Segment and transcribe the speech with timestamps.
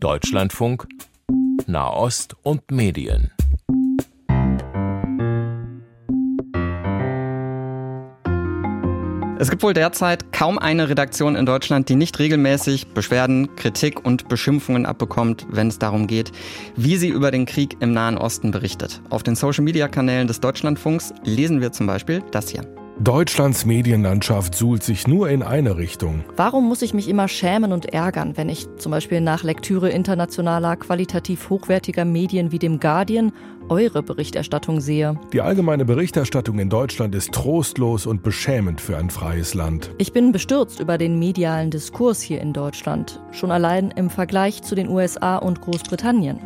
[0.00, 0.86] Deutschlandfunk
[1.66, 3.30] Nahost und Medien.
[9.38, 14.28] Es gibt wohl derzeit kaum eine Redaktion in Deutschland, die nicht regelmäßig Beschwerden, Kritik und
[14.28, 16.32] Beschimpfungen abbekommt, wenn es darum geht,
[16.76, 19.02] wie sie über den Krieg im Nahen Osten berichtet.
[19.10, 22.79] Auf den Social-Media-Kanälen des Deutschlandfunks lesen wir zum Beispiel das hier.
[23.02, 26.22] Deutschlands Medienlandschaft suhlt sich nur in eine Richtung.
[26.36, 30.76] Warum muss ich mich immer schämen und ärgern, wenn ich zum Beispiel nach Lektüre internationaler,
[30.76, 33.32] qualitativ hochwertiger Medien wie dem Guardian
[33.70, 35.18] eure Berichterstattung sehe?
[35.32, 39.92] Die allgemeine Berichterstattung in Deutschland ist trostlos und beschämend für ein freies Land.
[39.96, 44.74] Ich bin bestürzt über den medialen Diskurs hier in Deutschland, schon allein im Vergleich zu
[44.74, 46.38] den USA und Großbritannien.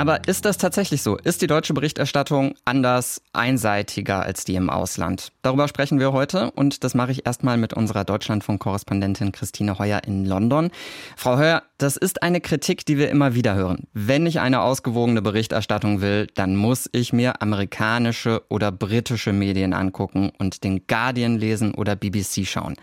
[0.00, 1.18] Aber ist das tatsächlich so?
[1.18, 5.30] Ist die deutsche Berichterstattung anders, einseitiger als die im Ausland?
[5.42, 10.24] Darüber sprechen wir heute und das mache ich erstmal mit unserer Deutschlandfunk-Korrespondentin Christine Heuer in
[10.24, 10.70] London.
[11.18, 13.88] Frau Heuer, das ist eine Kritik, die wir immer wieder hören.
[13.92, 20.32] Wenn ich eine ausgewogene Berichterstattung will, dann muss ich mir amerikanische oder britische Medien angucken
[20.38, 22.76] und den Guardian lesen oder BBC schauen.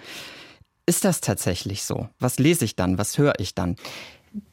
[0.86, 2.10] Ist das tatsächlich so?
[2.20, 2.98] Was lese ich dann?
[2.98, 3.76] Was höre ich dann?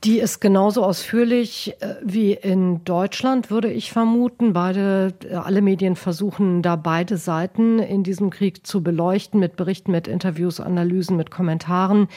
[0.03, 4.55] Die ist genauso ausführlich äh, wie in Deutschland, würde ich vermuten.
[4.55, 9.93] Beide, äh, alle Medien versuchen da beide Seiten in diesem Krieg zu beleuchten mit Berichten,
[9.93, 12.09] mit Interviews, Analysen, mit Kommentaren.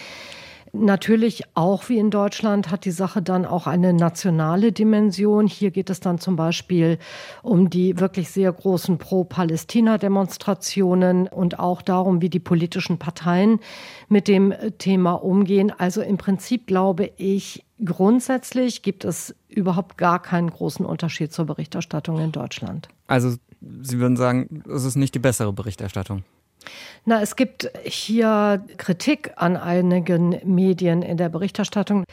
[0.73, 5.47] Natürlich auch wie in Deutschland hat die Sache dann auch eine nationale Dimension.
[5.47, 6.97] Hier geht es dann zum Beispiel
[7.43, 13.59] um die wirklich sehr großen Pro-Palästina-Demonstrationen und auch darum, wie die politischen Parteien
[14.09, 15.71] mit dem Thema umgehen.
[15.77, 22.19] Also im Prinzip glaube ich, grundsätzlich gibt es überhaupt gar keinen großen Unterschied zur Berichterstattung
[22.19, 22.89] in Deutschland.
[23.07, 26.23] Also Sie würden sagen, es ist nicht die bessere Berichterstattung?
[27.05, 32.03] Na, es gibt hier Kritik an einigen Medien in der Berichterstattung.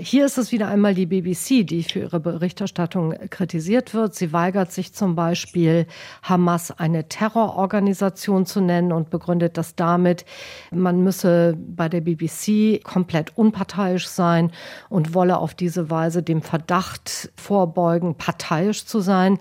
[0.00, 4.16] Hier ist es wieder einmal die BBC, die für ihre Berichterstattung kritisiert wird.
[4.16, 5.86] Sie weigert sich zum Beispiel,
[6.24, 10.24] Hamas eine Terrororganisation zu nennen und begründet das damit,
[10.72, 14.50] man müsse bei der BBC komplett unparteiisch sein
[14.88, 19.38] und wolle auf diese Weise dem Verdacht vorbeugen, parteiisch zu sein.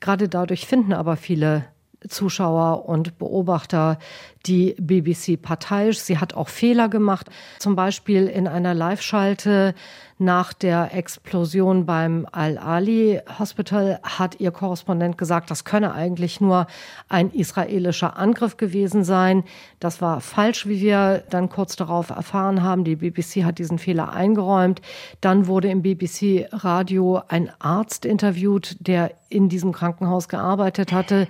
[0.00, 1.64] Gerade dadurch finden aber viele
[2.08, 3.98] Zuschauer und Beobachter
[4.46, 6.00] die BBC parteiisch.
[6.00, 7.28] Sie hat auch Fehler gemacht.
[7.58, 9.74] Zum Beispiel in einer Live-Schalte
[10.18, 16.68] nach der Explosion beim Al-Ali Hospital hat ihr Korrespondent gesagt, das könne eigentlich nur
[17.08, 19.42] ein israelischer Angriff gewesen sein.
[19.80, 22.84] Das war falsch, wie wir dann kurz darauf erfahren haben.
[22.84, 24.80] Die BBC hat diesen Fehler eingeräumt.
[25.20, 31.26] Dann wurde im BBC Radio ein Arzt interviewt, der in diesem Krankenhaus gearbeitet hatte.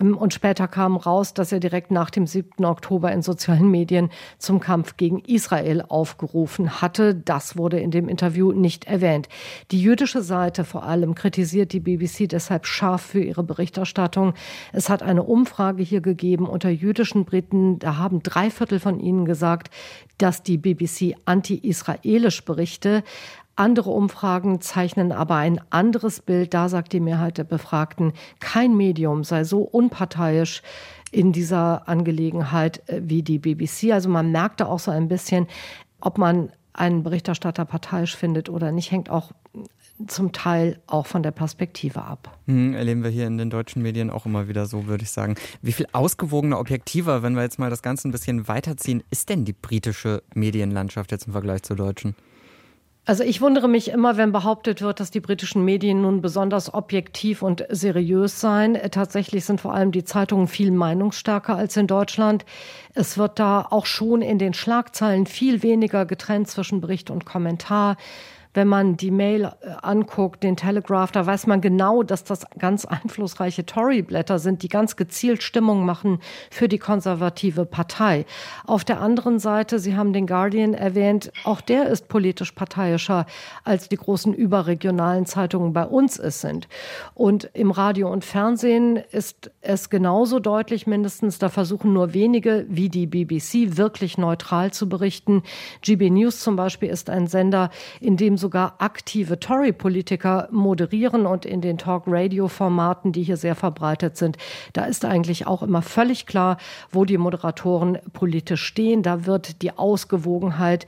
[0.00, 2.64] Ähm, und später kam raus, dass er direkt nach dem 7.
[2.64, 7.14] Oktober in sozialen Medien zum Kampf gegen Israel aufgerufen hatte.
[7.14, 9.28] Das wurde in dem Interview nicht erwähnt.
[9.70, 14.34] Die jüdische Seite vor allem kritisiert die BBC deshalb scharf für ihre Berichterstattung.
[14.72, 17.78] Es hat eine Umfrage hier gegeben unter jüdischen Briten.
[17.78, 19.70] Da haben drei Viertel von ihnen gesagt,
[20.18, 23.02] dass die BBC anti-israelisch berichte.
[23.56, 26.54] Andere Umfragen zeichnen aber ein anderes Bild.
[26.54, 30.62] Da sagt die Mehrheit der Befragten, kein Medium sei so unparteiisch
[31.10, 33.92] in dieser Angelegenheit äh, wie die BBC.
[33.92, 35.46] Also man merkte auch so ein bisschen,
[36.00, 39.32] ob man einen Berichterstatter parteiisch findet oder nicht, hängt auch
[40.06, 42.36] zum Teil auch von der Perspektive ab.
[42.46, 45.36] Mhm, erleben wir hier in den deutschen Medien auch immer wieder so, würde ich sagen.
[45.60, 49.44] Wie viel ausgewogener, objektiver, wenn wir jetzt mal das Ganze ein bisschen weiterziehen, ist denn
[49.44, 52.16] die britische Medienlandschaft jetzt im Vergleich zur deutschen?
[53.04, 57.42] Also ich wundere mich immer, wenn behauptet wird, dass die britischen Medien nun besonders objektiv
[57.42, 58.78] und seriös seien.
[58.92, 62.44] Tatsächlich sind vor allem die Zeitungen viel meinungsstärker als in Deutschland.
[62.94, 67.96] Es wird da auch schon in den Schlagzeilen viel weniger getrennt zwischen Bericht und Kommentar
[68.54, 72.84] wenn man die Mail äh, anguckt, den Telegraph, da weiß man genau, dass das ganz
[72.84, 76.20] einflussreiche Tory-Blätter sind, die ganz gezielt Stimmung machen
[76.50, 78.26] für die konservative Partei.
[78.66, 83.26] Auf der anderen Seite, Sie haben den Guardian erwähnt, auch der ist politisch parteiischer
[83.64, 86.68] als die großen überregionalen Zeitungen bei uns es sind.
[87.14, 92.88] Und im Radio und Fernsehen ist es genauso deutlich mindestens, da versuchen nur wenige wie
[92.88, 95.42] die BBC wirklich neutral zu berichten.
[95.82, 97.70] GB News zum Beispiel ist ein Sender,
[98.00, 104.36] in dem sogar aktive Tory-Politiker moderieren und in den Talk-Radio-Formaten, die hier sehr verbreitet sind,
[104.74, 106.58] da ist eigentlich auch immer völlig klar,
[106.90, 109.02] wo die Moderatoren politisch stehen.
[109.02, 110.86] Da wird die Ausgewogenheit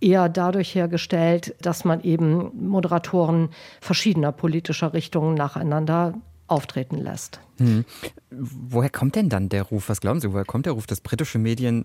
[0.00, 3.50] eher dadurch hergestellt, dass man eben Moderatoren
[3.82, 6.14] verschiedener politischer Richtungen nacheinander
[6.46, 7.40] auftreten lässt.
[7.58, 7.84] Hm.
[8.30, 9.88] Woher kommt denn dann der Ruf?
[9.88, 11.84] Was glauben Sie, woher kommt der Ruf, dass britische Medien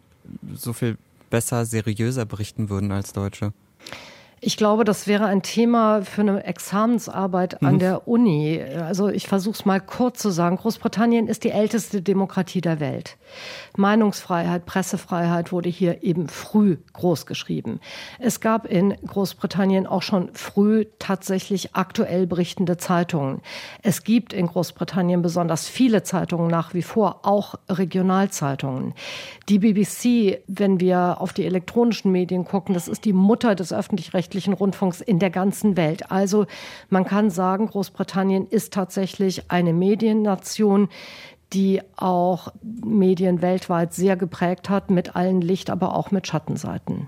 [0.54, 0.98] so viel
[1.30, 3.54] besser, seriöser berichten würden als deutsche?
[4.40, 7.80] Ich glaube, das wäre ein Thema für eine Examensarbeit an mhm.
[7.80, 8.62] der Uni.
[8.62, 10.58] Also ich versuche es mal kurz zu sagen.
[10.58, 13.18] Großbritannien ist die älteste Demokratie der Welt.
[13.78, 17.80] Meinungsfreiheit, Pressefreiheit wurde hier eben früh großgeschrieben.
[18.20, 23.42] Es gab in Großbritannien auch schon früh tatsächlich aktuell berichtende Zeitungen.
[23.82, 28.94] Es gibt in Großbritannien besonders viele Zeitungen nach wie vor, auch Regionalzeitungen.
[29.50, 34.27] Die BBC, wenn wir auf die elektronischen Medien gucken, das ist die Mutter des öffentlich-rechtlichen
[34.54, 36.12] Rundfunks in der ganzen Welt.
[36.12, 36.46] Also
[36.90, 40.90] man kann sagen, Großbritannien ist tatsächlich eine Mediennation,
[41.54, 47.08] die auch Medien weltweit sehr geprägt hat, mit allen Licht, aber auch mit Schattenseiten.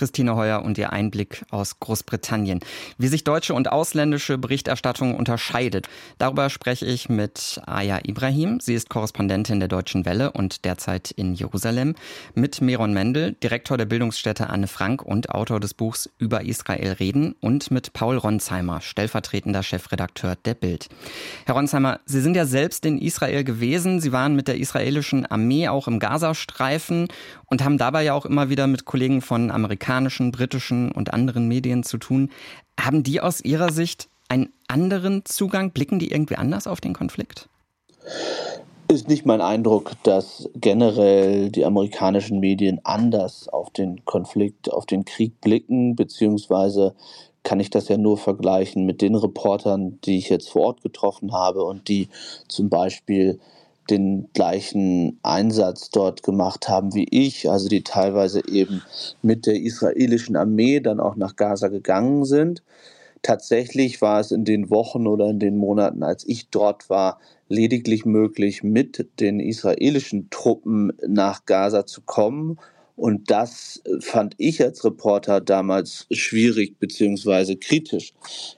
[0.00, 2.60] Christine Heuer und ihr Einblick aus Großbritannien.
[2.96, 8.60] Wie sich deutsche und ausländische Berichterstattung unterscheidet, darüber spreche ich mit Aya Ibrahim.
[8.60, 11.96] Sie ist Korrespondentin der Deutschen Welle und derzeit in Jerusalem.
[12.34, 17.34] Mit Meron Mendel, Direktor der Bildungsstätte Anne Frank und Autor des Buchs Über Israel reden.
[17.42, 20.88] Und mit Paul Ronsheimer, stellvertretender Chefredakteur der Bild.
[21.44, 24.00] Herr Ronsheimer, Sie sind ja selbst in Israel gewesen.
[24.00, 27.08] Sie waren mit der israelischen Armee auch im Gazastreifen
[27.44, 29.89] und haben dabei ja auch immer wieder mit Kollegen von amerikanischen,
[30.32, 32.30] britischen und anderen Medien zu tun.
[32.78, 35.72] Haben die aus Ihrer Sicht einen anderen Zugang?
[35.72, 37.48] Blicken die irgendwie anders auf den Konflikt?
[38.88, 45.04] Ist nicht mein Eindruck, dass generell die amerikanischen Medien anders auf den Konflikt, auf den
[45.04, 46.94] Krieg blicken, beziehungsweise
[47.42, 51.32] kann ich das ja nur vergleichen mit den Reportern, die ich jetzt vor Ort getroffen
[51.32, 52.08] habe und die
[52.48, 53.38] zum Beispiel
[53.88, 58.82] den gleichen Einsatz dort gemacht haben wie ich, also die teilweise eben
[59.22, 62.62] mit der israelischen Armee dann auch nach Gaza gegangen sind.
[63.22, 67.18] Tatsächlich war es in den Wochen oder in den Monaten, als ich dort war,
[67.48, 72.58] lediglich möglich, mit den israelischen Truppen nach Gaza zu kommen
[72.96, 78.12] und das äh, fand ich als Reporter damals schwierig beziehungsweise kritisch.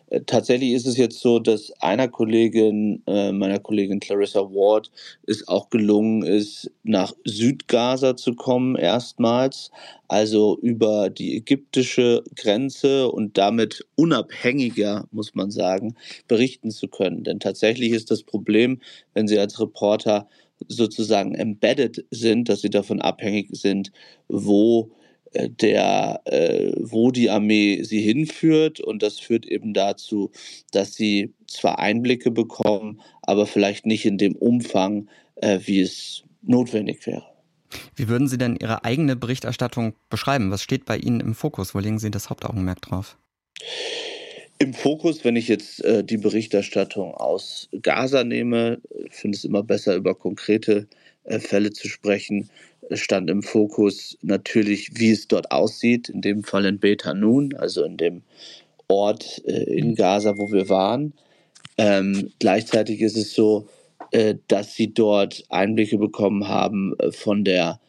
[0.08, 4.90] Äh, tatsächlich ist es jetzt so, dass einer Kollegin, äh, meiner Kollegin Clarissa Ward,
[5.26, 9.70] es auch gelungen ist, nach Südgaza zu kommen erstmals,
[10.08, 15.94] also über die ägyptische Grenze und damit unabhängiger, muss man sagen,
[16.28, 17.24] berichten zu können.
[17.24, 18.80] Denn tatsächlich ist das Problem,
[19.14, 20.28] wenn Sie als Reporter
[20.68, 23.92] sozusagen embedded sind, dass sie davon abhängig sind,
[24.28, 24.90] wo
[25.32, 28.80] äh, der, äh, wo die Armee sie hinführt.
[28.80, 30.30] Und das führt eben dazu,
[30.70, 37.06] dass sie zwar Einblicke bekommen, aber vielleicht nicht in dem Umfang, äh, wie es notwendig
[37.06, 37.24] wäre.
[37.96, 40.50] Wie würden Sie denn Ihre eigene Berichterstattung beschreiben?
[40.50, 41.74] Was steht bei Ihnen im Fokus?
[41.74, 43.16] Wo legen Sie das Hauptaugenmerk drauf?
[44.62, 48.80] Im Fokus, wenn ich jetzt äh, die Berichterstattung aus Gaza nehme,
[49.10, 50.86] finde es immer besser, über konkrete
[51.24, 52.48] äh, Fälle zu sprechen,
[52.92, 57.82] stand im Fokus natürlich, wie es dort aussieht, in dem Fall in Bet Hanun, also
[57.82, 58.22] in dem
[58.86, 59.96] Ort äh, in.
[59.96, 61.12] Gaza, wo wir waren.
[61.76, 63.66] Ähm, gleichzeitig ist es so,
[64.12, 67.80] äh, dass sie dort Einblicke bekommen haben äh, von der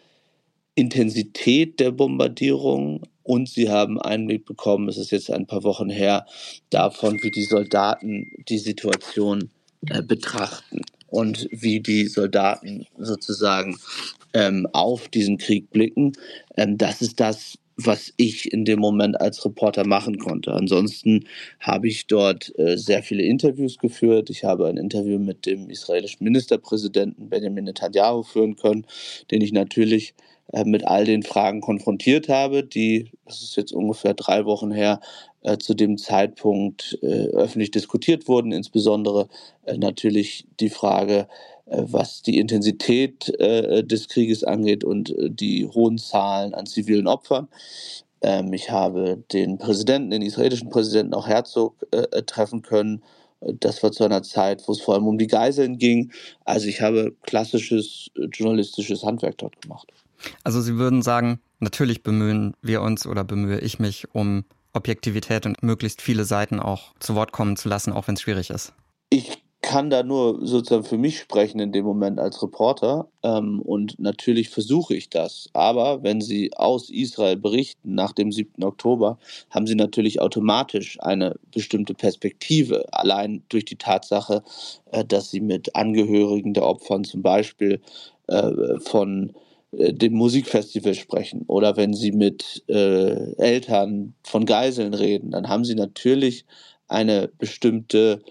[0.74, 6.26] Intensität der Bombardierung, und sie haben Einblick bekommen, es ist jetzt ein paar Wochen her,
[6.70, 9.50] davon, wie die Soldaten die Situation
[9.90, 13.78] äh, betrachten und wie die Soldaten sozusagen
[14.34, 16.14] ähm, auf diesen Krieg blicken.
[16.58, 20.54] Ähm, das ist das, was ich in dem Moment als Reporter machen konnte.
[20.54, 21.26] Ansonsten
[21.60, 24.30] habe ich dort äh, sehr viele Interviews geführt.
[24.30, 28.86] Ich habe ein Interview mit dem israelischen Ministerpräsidenten Benjamin Netanyahu führen können,
[29.32, 30.14] den ich natürlich
[30.54, 35.00] äh, mit all den Fragen konfrontiert habe, die, das ist jetzt ungefähr drei Wochen her,
[35.42, 39.28] äh, zu dem Zeitpunkt äh, öffentlich diskutiert wurden, insbesondere
[39.78, 41.28] natürlich die Frage,
[41.66, 47.48] was die Intensität des Krieges angeht und die hohen Zahlen an zivilen Opfern.
[48.22, 51.76] Ähm, ich habe den Präsidenten, den israelischen Präsidenten, auch Herzog,
[52.28, 53.02] treffen können.
[53.40, 56.12] Das war zu einer Zeit, wo es vor allem um die Geiseln ging.
[56.44, 59.88] Also ich habe klassisches journalistisches Handwerk dort gemacht.
[60.44, 65.62] Also Sie würden sagen, natürlich bemühen wir uns oder bemühe ich mich um Objektivität und
[65.62, 68.74] möglichst viele Seiten auch zu Wort kommen zu lassen, auch wenn es schwierig ist.
[69.10, 73.98] Ich kann da nur sozusagen für mich sprechen in dem Moment als Reporter ähm, und
[73.98, 75.50] natürlich versuche ich das.
[75.54, 78.62] Aber wenn Sie aus Israel berichten nach dem 7.
[78.64, 79.18] Oktober,
[79.50, 84.44] haben Sie natürlich automatisch eine bestimmte Perspektive, allein durch die Tatsache,
[84.92, 87.80] äh, dass Sie mit Angehörigen der Opfern zum Beispiel
[88.28, 89.32] äh, von
[89.74, 95.76] dem Musikfestival sprechen oder wenn sie mit äh, Eltern von Geiseln reden, dann haben sie
[95.76, 96.46] natürlich
[96.88, 98.22] eine bestimmte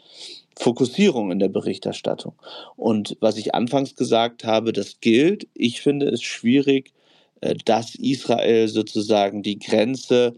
[0.57, 2.35] Fokussierung in der Berichterstattung.
[2.77, 5.49] Und was ich anfangs gesagt habe, das gilt.
[5.55, 6.93] Ich finde es schwierig,
[7.41, 10.35] äh, dass Israel sozusagen die Grenze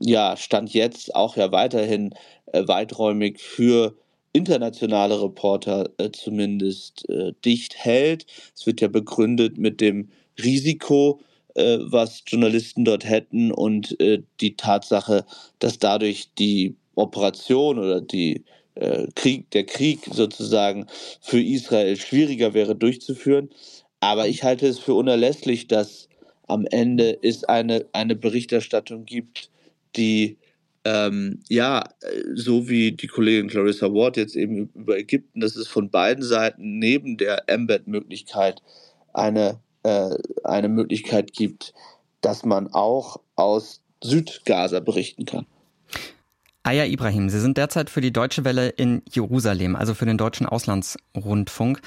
[0.00, 2.14] ja, Stand jetzt auch ja weiterhin
[2.52, 3.96] äh, weiträumig für
[4.32, 8.26] internationale Reporter äh, zumindest äh, dicht hält.
[8.54, 10.10] Es wird ja begründet mit dem
[10.42, 11.20] Risiko,
[11.54, 15.24] äh, was Journalisten dort hätten und äh, die Tatsache,
[15.58, 20.86] dass dadurch die Operation oder die äh, Krieg, der Krieg sozusagen
[21.20, 23.50] für Israel schwieriger wäre durchzuführen.
[24.00, 26.08] Aber ich halte es für unerlässlich, dass
[26.46, 29.50] am Ende es eine, eine Berichterstattung gibt,
[29.96, 30.36] die
[30.86, 31.82] ähm, ja,
[32.34, 36.78] so wie die Kollegin Clarissa Ward jetzt eben über Ägypten, dass es von beiden Seiten
[36.78, 38.62] neben der Embed-Möglichkeit
[39.12, 41.72] eine, äh, eine Möglichkeit gibt,
[42.20, 45.46] dass man auch aus Südgaza berichten kann.
[46.64, 50.46] Aya Ibrahim, Sie sind derzeit für die Deutsche Welle in Jerusalem, also für den deutschen
[50.46, 51.80] Auslandsrundfunk.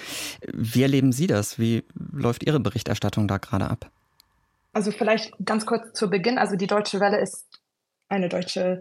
[0.53, 1.59] Wie erleben Sie das?
[1.59, 3.91] Wie läuft Ihre Berichterstattung da gerade ab?
[4.71, 6.37] Also vielleicht ganz kurz zu Beginn.
[6.37, 7.45] Also die Deutsche Welle ist
[8.07, 8.79] eine deutsche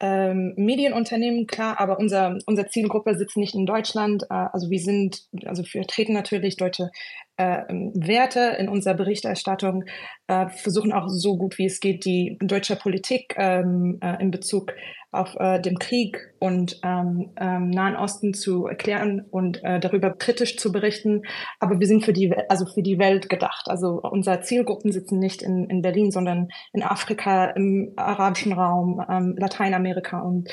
[0.00, 4.24] ähm, Medienunternehmen, klar, aber unser, unsere Zielgruppe sitzt nicht in Deutschland.
[4.24, 6.90] Äh, also wir sind, also wir treten natürlich deutsche
[7.38, 7.62] äh,
[7.94, 9.84] Werte in unserer Berichterstattung,
[10.26, 14.72] äh, versuchen auch so gut wie es geht, die deutsche Politik ähm, äh, in Bezug
[15.10, 20.58] auf äh, dem Krieg und ähm, ähm, Nahen Osten zu erklären und äh, darüber kritisch
[20.58, 21.22] zu berichten.
[21.60, 23.68] Aber wir sind für die, also für die Welt gedacht.
[23.68, 29.34] Also unsere Zielgruppen sitzen nicht in, in Berlin, sondern in Afrika, im arabischen Raum, ähm,
[29.38, 30.50] Lateinamerika und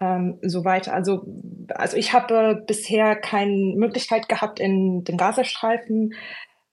[0.00, 0.94] ähm, so weiter.
[0.94, 1.24] Also,
[1.74, 6.14] also ich habe bisher keine Möglichkeit gehabt, in den Gazastreifen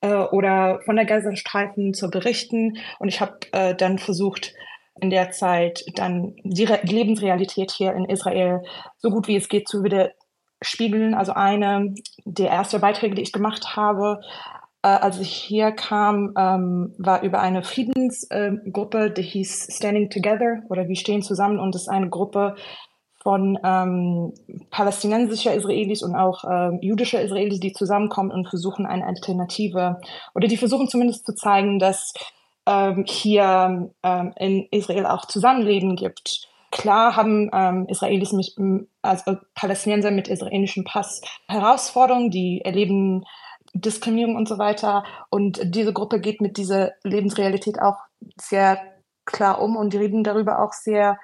[0.01, 2.77] äh, oder von der Gazastreifen zu berichten.
[3.00, 4.53] Und ich habe äh, dann versucht,
[5.01, 8.63] in der Zeit dann die, Re Lebensrealität hier in Israel
[8.98, 11.13] so gut wie es geht zu widerspiegeln.
[11.13, 14.22] Also eine der ersten Beiträge, die ich gemacht habe,
[14.84, 20.62] äh, als ich hier kam, ähm, war über eine Friedensgruppe, äh, die hieß Standing Together
[20.70, 22.55] oder Wir stehen zusammen und das ist eine Gruppe,
[23.25, 24.34] von ähm,
[24.70, 30.00] palästinensischer Israelis und auch ähm, jüdischer Israelis, die zusammenkommen und versuchen eine Alternative
[30.36, 32.13] oder die versuchen zumindest zu zeigen, dass
[32.67, 36.48] ähm, hier ähm, in Israel auch Zusammenleben gibt.
[36.70, 38.53] Klar haben ähm, Israelis mit,
[39.01, 43.25] also Palästinenser mit israelischem Pass Herausforderungen, die erleben
[43.74, 45.03] Diskriminierung und so weiter.
[45.32, 47.98] Und diese Gruppe geht mit dieser Lebensrealität auch
[48.39, 48.79] sehr
[49.25, 51.17] klar um und die reden darüber auch sehr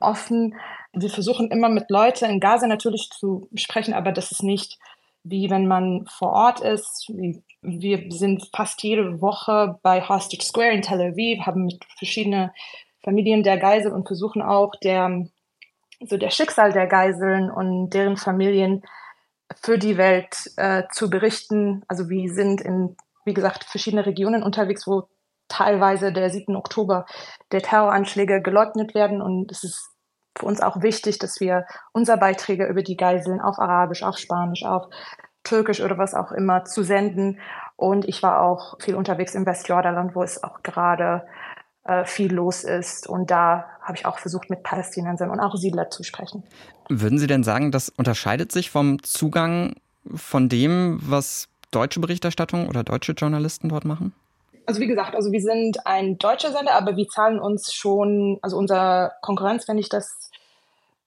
[0.00, 0.56] offen.
[0.94, 4.78] Wir versuchen immer mit Leuten in Gaza natürlich zu sprechen, aber das ist nicht
[5.24, 7.10] wie wenn man vor Ort ist.
[7.62, 12.50] Wir sind fast jede Woche bei Hostage Square in Tel Aviv, haben mit verschiedenen
[13.02, 15.26] Familien der Geisel und versuchen auch der,
[16.00, 18.82] so der Schicksal der Geiseln und deren Familien
[19.62, 21.82] für die Welt äh, zu berichten.
[21.88, 25.08] Also wir sind in, wie gesagt, verschiedene Regionen unterwegs, wo
[25.48, 26.54] teilweise der 7.
[26.54, 27.06] Oktober
[27.50, 29.93] der Terroranschläge geleugnet werden und es ist
[30.36, 34.64] für uns auch wichtig, dass wir unsere Beiträge über die Geiseln auf Arabisch, auf Spanisch,
[34.64, 34.86] auf
[35.44, 37.38] Türkisch oder was auch immer zu senden.
[37.76, 41.26] Und ich war auch viel unterwegs im Westjordanland, wo es auch gerade
[41.84, 43.06] äh, viel los ist.
[43.06, 46.42] Und da habe ich auch versucht, mit Palästinensern und auch Siedler zu sprechen.
[46.88, 49.74] Würden Sie denn sagen, das unterscheidet sich vom Zugang
[50.14, 54.14] von dem, was deutsche Berichterstattung oder deutsche Journalisten dort machen?
[54.66, 58.56] Also wie gesagt, also wir sind ein deutscher Sender, aber wir zahlen uns schon, also
[58.56, 60.30] unser Konkurrenz, wenn ich das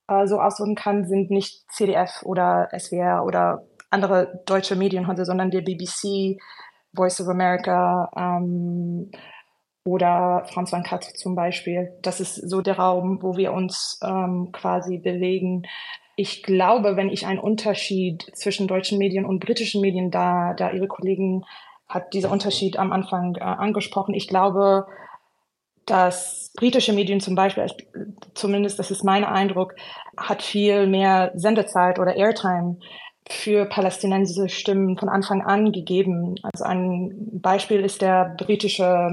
[0.08, 5.62] äh, so ausdrücken kann, sind nicht CDF oder SWR oder andere deutsche Medienhäuser, sondern der
[5.62, 6.38] BBC,
[6.96, 9.12] Voice of America ähm,
[9.86, 11.94] oder Franz van Kat zum Beispiel.
[12.02, 15.64] Das ist so der Raum, wo wir uns ähm, quasi bewegen.
[16.16, 20.88] Ich glaube, wenn ich einen Unterschied zwischen deutschen Medien und britischen Medien, da, da Ihre
[20.88, 21.44] Kollegen
[21.88, 24.14] hat dieser Unterschied am Anfang äh, angesprochen.
[24.14, 24.88] Ich glaube,
[25.86, 27.66] dass britische Medien zum Beispiel,
[28.34, 29.74] zumindest das ist mein Eindruck,
[30.18, 32.78] hat viel mehr Sendezeit oder Airtime
[33.30, 36.36] für palästinensische Stimmen von Anfang an gegeben.
[36.44, 39.10] Also ein Beispiel ist der britische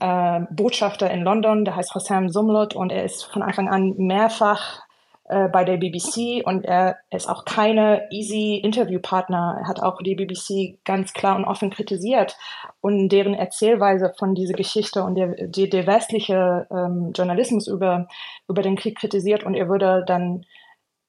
[0.00, 4.85] äh, Botschafter in London, der heißt Hossam Sumlot und er ist von Anfang an mehrfach
[5.28, 9.58] äh, bei der BBC und er ist auch keine easy Interviewpartner.
[9.60, 12.36] Er hat auch die BBC ganz klar und offen kritisiert
[12.80, 18.06] und deren Erzählweise von dieser Geschichte und der, der, der westliche ähm, Journalismus über,
[18.48, 20.44] über den Krieg kritisiert und er würde dann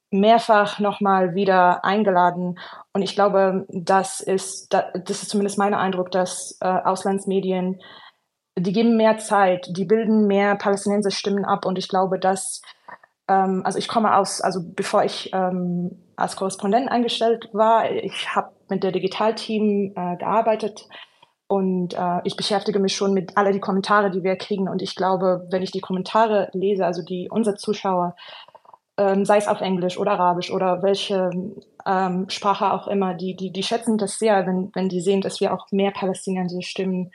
[0.09, 2.57] mehrfach nochmal wieder eingeladen.
[2.93, 7.81] Und ich glaube, das ist, das ist zumindest mein Eindruck, dass äh, Auslandsmedien,
[8.57, 11.65] die geben mehr Zeit, die bilden mehr palästinensische Stimmen ab.
[11.65, 12.61] Und ich glaube, dass
[13.27, 18.51] ähm, also ich komme aus, also bevor ich ähm, als Korrespondent eingestellt war, ich habe
[18.69, 20.87] mit der Digitalteam äh, gearbeitet
[21.47, 24.67] Und äh, ich beschäftige mich schon mit all die Kommentare, die wir kriegen.
[24.67, 28.15] Und ich glaube, wenn ich die Kommentare lese, also die unsere Zuschauer,
[28.97, 31.29] ähm, sei es auf Englisch oder Arabisch oder welche
[31.85, 35.39] ähm, Sprache auch immer, die, die, die schätzen das sehr, wenn, wenn die sehen, dass
[35.39, 37.11] wir auch mehr palästinensische Stimmen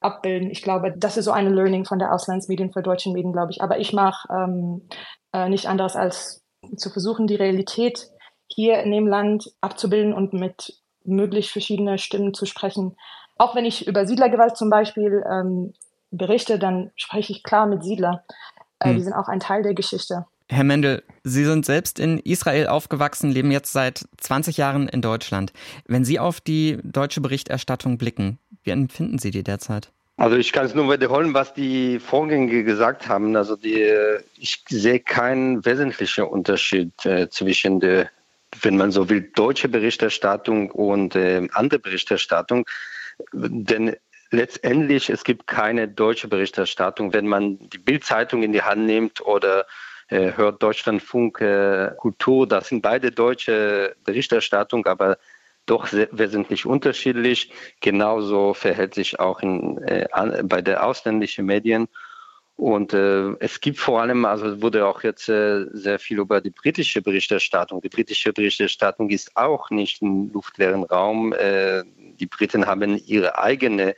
[0.00, 0.50] abbilden.
[0.50, 3.62] Ich glaube, das ist so eine Learning von der Auslandsmedien für deutsche Medien, glaube ich.
[3.62, 4.88] Aber ich mache ähm,
[5.36, 6.42] äh, nicht anderes als
[6.76, 8.08] zu versuchen, die Realität
[8.48, 12.96] hier in dem Land abzubilden und mit möglichst verschiedenen Stimmen zu sprechen.
[13.36, 15.74] Auch wenn ich über Siedlergewalt zum Beispiel ähm,
[16.10, 18.24] berichte, dann spreche ich klar mit Siedler.
[18.78, 18.96] Äh, hm.
[18.96, 20.24] Die sind auch ein Teil der Geschichte.
[20.48, 25.52] Herr Mendel, Sie sind selbst in Israel aufgewachsen, leben jetzt seit 20 Jahren in Deutschland.
[25.86, 29.92] Wenn Sie auf die deutsche Berichterstattung blicken, wie empfinden Sie die derzeit?
[30.18, 33.36] Also ich kann es nur wiederholen, was die Vorgänger gesagt haben.
[33.36, 33.92] Also die,
[34.38, 38.10] ich sehe keinen wesentlichen Unterschied äh, zwischen der,
[38.62, 42.66] wenn man so will, deutsche Berichterstattung und äh, andere Berichterstattung.
[43.32, 43.94] Denn
[44.30, 49.66] letztendlich es gibt keine deutsche Berichterstattung, wenn man die Bildzeitung in die Hand nimmt oder
[50.08, 52.48] äh, hört Deutschlandfunk äh, Kultur.
[52.48, 55.18] Das sind beide deutsche Berichterstattung, aber
[55.66, 57.52] doch wesentlich unterschiedlich.
[57.80, 60.06] Genauso verhält sich auch in, äh,
[60.44, 61.88] bei den ausländischen Medien.
[62.56, 66.50] Und äh, es gibt vor allem, also wurde auch jetzt äh, sehr viel über die
[66.50, 67.82] britische Berichterstattung.
[67.82, 71.34] Die britische Berichterstattung ist auch nicht im luftleeren Raum.
[71.34, 71.84] Äh,
[72.18, 73.94] die Briten haben ihre eigene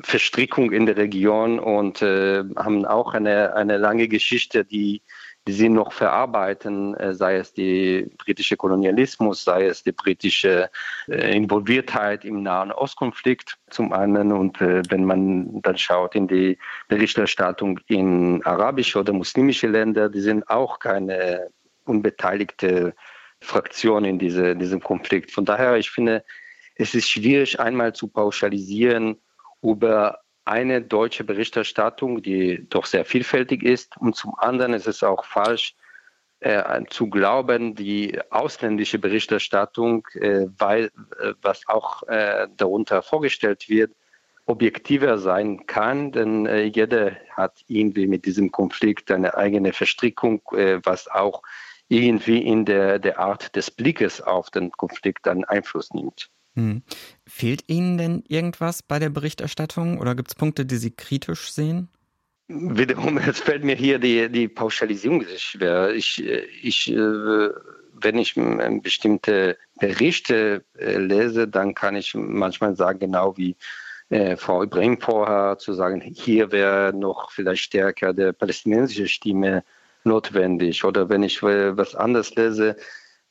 [0.00, 5.02] Verstrickung in der Region und äh, haben auch eine, eine lange Geschichte, die
[5.48, 10.70] die sie noch verarbeiten, äh, sei es die britische Kolonialismus, sei es die britische
[11.08, 16.58] äh, Involviertheit im Nahen Ostkonflikt zum einen und äh, wenn man dann schaut in die
[16.88, 21.48] Berichterstattung in arabische oder muslimische Länder, die sind auch keine
[21.86, 22.94] unbeteiligte
[23.40, 25.32] Fraktion in diese, diesem Konflikt.
[25.32, 26.24] Von daher, ich finde,
[26.76, 29.20] es ist schwierig einmal zu pauschalisieren
[29.60, 33.96] über eine deutsche Berichterstattung, die doch sehr vielfältig ist.
[33.98, 35.74] Und zum anderen ist es auch falsch,
[36.40, 43.92] äh, zu glauben, die ausländische Berichterstattung, äh, weil, äh, was auch äh, darunter vorgestellt wird,
[44.46, 50.42] objektiver sein kann, denn äh, jeder hat irgendwie mit diesem Konflikt eine eigene Verstrickung,
[50.82, 51.42] was auch
[51.88, 56.28] irgendwie in der, der Art des Blickes auf den Konflikt einen Einfluss nimmt.
[56.54, 56.82] Hm.
[57.26, 61.88] Fehlt Ihnen denn irgendwas bei der Berichterstattung oder gibt es Punkte, die Sie kritisch sehen?
[62.48, 65.94] Wiederum, es fällt mir hier die, die Pauschalisierung schwer.
[65.94, 67.48] Ich, ich, äh,
[67.92, 68.34] wenn ich
[68.82, 73.56] bestimmte Berichte äh, lese, dann kann ich manchmal sagen, genau wie
[74.10, 79.64] äh, Frau Ibrahim vorher, zu sagen, hier wäre noch vielleicht stärker der palästinensische Stimme
[80.04, 80.84] notwendig.
[80.84, 82.76] Oder wenn ich was anderes lese,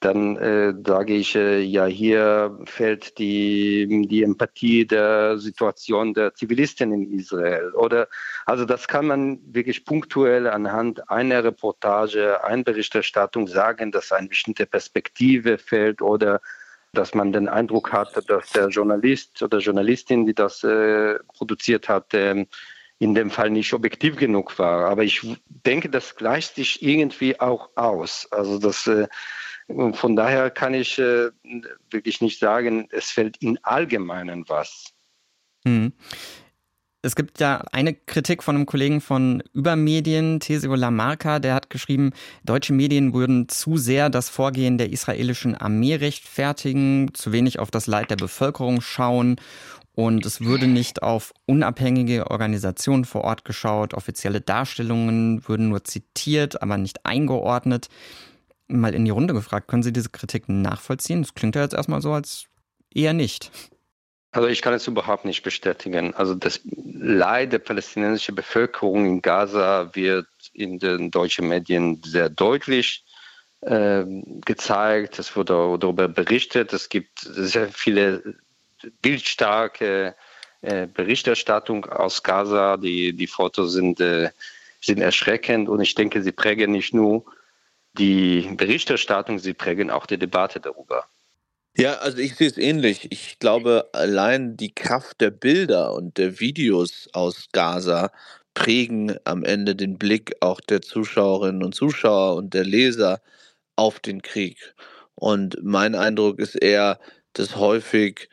[0.02, 6.92] dann äh, sage ich, äh, ja, hier fällt die, die Empathie der Situation der Zivilisten
[6.92, 7.72] in Israel.
[7.74, 8.08] Oder,
[8.46, 14.66] also das kann man wirklich punktuell anhand einer Reportage, einer Berichterstattung sagen, dass eine bestimmte
[14.66, 16.42] Perspektive fällt oder
[16.94, 22.14] dass man den Eindruck hat, dass der Journalist oder Journalistin, die das äh, produziert hat,
[22.14, 22.46] äh,
[23.02, 24.86] in dem Fall nicht objektiv genug war.
[24.86, 28.28] Aber ich denke, das gleicht sich irgendwie auch aus.
[28.32, 29.08] Also das äh,
[29.75, 31.29] und von daher kann ich äh,
[31.89, 34.93] wirklich nicht sagen, es fällt in Allgemeinen was.
[35.65, 35.93] Hm.
[37.03, 42.12] Es gibt ja eine Kritik von einem Kollegen von Übermedien, Teseo Lamarca, der hat geschrieben,
[42.43, 47.88] deutsche Medien würden zu sehr das Vorgehen der israelischen Armee rechtfertigen, zu wenig auf das
[47.88, 49.38] Leid der Bevölkerung schauen
[49.93, 56.62] und es würde nicht auf unabhängige Organisationen vor Ort geschaut, offizielle Darstellungen würden nur zitiert,
[56.62, 57.89] aber nicht eingeordnet
[58.79, 61.21] mal in die Runde gefragt, können Sie diese Kritik nachvollziehen?
[61.21, 62.45] Das klingt ja jetzt erstmal so, als
[62.93, 63.51] eher nicht.
[64.31, 66.13] Also ich kann es überhaupt nicht bestätigen.
[66.13, 73.03] Also das Leid der palästinensischen Bevölkerung in Gaza wird in den deutschen Medien sehr deutlich
[73.60, 74.05] äh,
[74.45, 75.19] gezeigt.
[75.19, 76.71] Es wurde darüber berichtet.
[76.71, 78.36] Es gibt sehr viele
[79.01, 80.15] bildstarke
[80.62, 82.77] äh, Berichterstattung aus Gaza.
[82.77, 84.29] Die, die Fotos sind, äh,
[84.79, 87.25] sind erschreckend und ich denke, sie prägen nicht nur
[87.97, 91.06] die Berichterstattung, sie prägen auch die Debatte darüber.
[91.77, 93.12] Ja, also ich sehe es ähnlich.
[93.12, 98.12] Ich glaube, allein die Kraft der Bilder und der Videos aus Gaza
[98.54, 103.21] prägen am Ende den Blick auch der Zuschauerinnen und Zuschauer und der Leser
[103.77, 104.75] auf den Krieg.
[105.15, 106.99] Und mein Eindruck ist eher,
[107.34, 108.30] dass häufig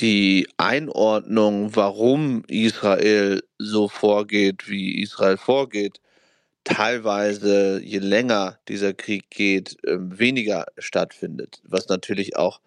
[0.00, 6.00] die Einordnung, warum Israel so vorgeht, wie Israel vorgeht,
[6.66, 11.60] teilweise, je länger dieser Krieg geht, ähm, weniger stattfindet.
[11.64, 12.60] Was natürlich auch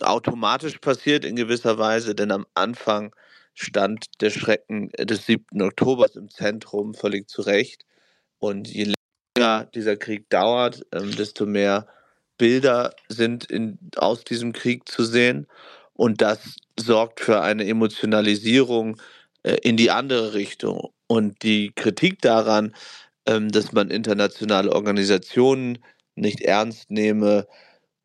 [0.00, 3.14] automatisch passiert in gewisser Weise, denn am Anfang
[3.54, 5.60] stand der Schrecken des 7.
[5.60, 7.84] Oktobers im Zentrum völlig zu Recht.
[8.38, 8.94] Und je
[9.36, 11.86] länger dieser Krieg dauert, ähm, desto mehr
[12.38, 15.46] Bilder sind in, aus diesem Krieg zu sehen.
[15.92, 18.96] Und das sorgt für eine Emotionalisierung
[19.42, 20.90] äh, in die andere Richtung.
[21.06, 22.74] Und die Kritik daran,
[23.26, 25.78] ähm, dass man internationale Organisationen
[26.14, 27.46] nicht ernst nehme,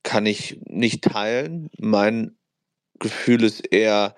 [0.03, 1.69] kann ich nicht teilen.
[1.77, 2.37] Mein
[2.99, 4.15] Gefühl ist eher,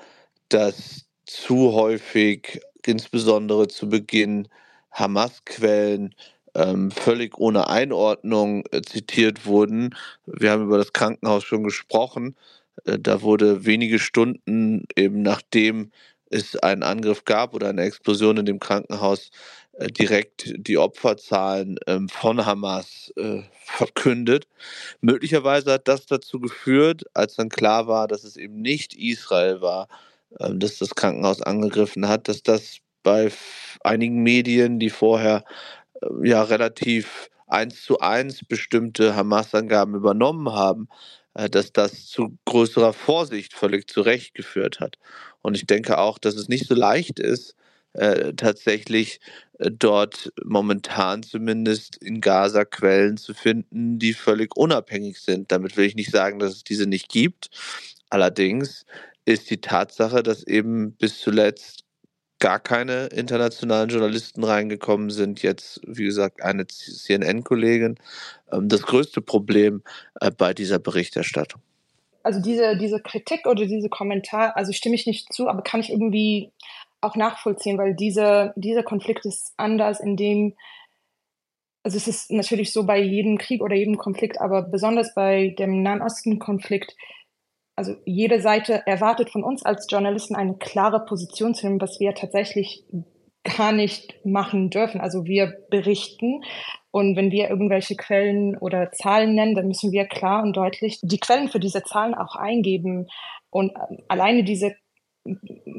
[0.50, 4.48] dass zu häufig, insbesondere zu Beginn,
[4.92, 6.16] Hamas-Quellen
[6.56, 9.96] ähm, völlig ohne Einordnung äh, zitiert wurden.
[10.26, 12.36] Wir haben über das Krankenhaus schon gesprochen.
[12.86, 15.92] Äh, da wurde wenige Stunden eben nachdem
[16.30, 19.30] es einen Angriff gab oder eine Explosion in dem Krankenhaus
[19.74, 24.48] äh, direkt die Opferzahlen ähm, von Hamas äh, verkündet.
[25.02, 29.88] Möglicherweise hat das dazu geführt, als dann klar war, dass es eben nicht Israel war,
[30.40, 33.32] ähm, das das Krankenhaus angegriffen hat, dass das bei
[33.84, 35.44] einigen Medien, die vorher
[36.02, 40.90] äh, ja relativ eins zu eins bestimmte Hamas-Angaben übernommen haben,
[41.46, 44.98] dass das zu größerer Vorsicht völlig zu Recht geführt hat.
[45.42, 47.56] Und ich denke auch, dass es nicht so leicht ist,
[47.94, 49.20] äh, tatsächlich
[49.60, 55.52] äh, dort momentan zumindest in Gaza Quellen zu finden, die völlig unabhängig sind.
[55.52, 57.50] Damit will ich nicht sagen, dass es diese nicht gibt.
[58.10, 58.86] Allerdings
[59.26, 61.87] ist die Tatsache, dass eben bis zuletzt
[62.40, 65.42] gar keine internationalen Journalisten reingekommen sind.
[65.42, 67.96] Jetzt, wie gesagt, eine CNN-Kollegin.
[68.52, 69.84] Ähm, das größte Problem
[70.22, 71.62] äh, bei dieser Berichterstattung.
[72.24, 75.90] Also diese, diese Kritik oder diese Kommentar, also stimme ich nicht zu, aber kann ich
[75.90, 76.52] irgendwie
[77.00, 80.54] auch nachvollziehen, weil diese, dieser Konflikt ist anders, in dem,
[81.84, 85.84] also es ist natürlich so bei jedem Krieg oder jedem Konflikt, aber besonders bei dem
[85.84, 86.96] Nahen Osten-Konflikt,
[87.78, 92.16] also jede Seite erwartet von uns als Journalisten eine klare Position zu nehmen, was wir
[92.16, 92.84] tatsächlich
[93.58, 95.00] gar nicht machen dürfen.
[95.00, 96.42] Also wir berichten
[96.92, 101.20] und wenn wir irgendwelche Quellen oder Zahlen nennen, dann müssen wir klar und deutlich die
[101.20, 103.08] Quellen für diese Zahlen auch eingeben.
[103.52, 103.74] Und
[104.08, 104.76] alleine diese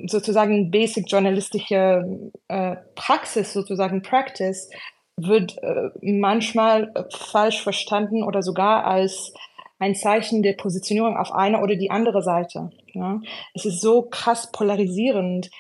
[0.07, 4.71] sozusagen basic journalistische äh, Praxis, sozusagen Practice,
[5.17, 9.33] wird äh, manchmal falsch verstanden oder sogar als
[9.79, 12.71] ein Zeichen der Positionierung auf eine oder die andere Seite.
[12.93, 13.21] Ja?
[13.55, 15.51] Es ist so krass polarisierend,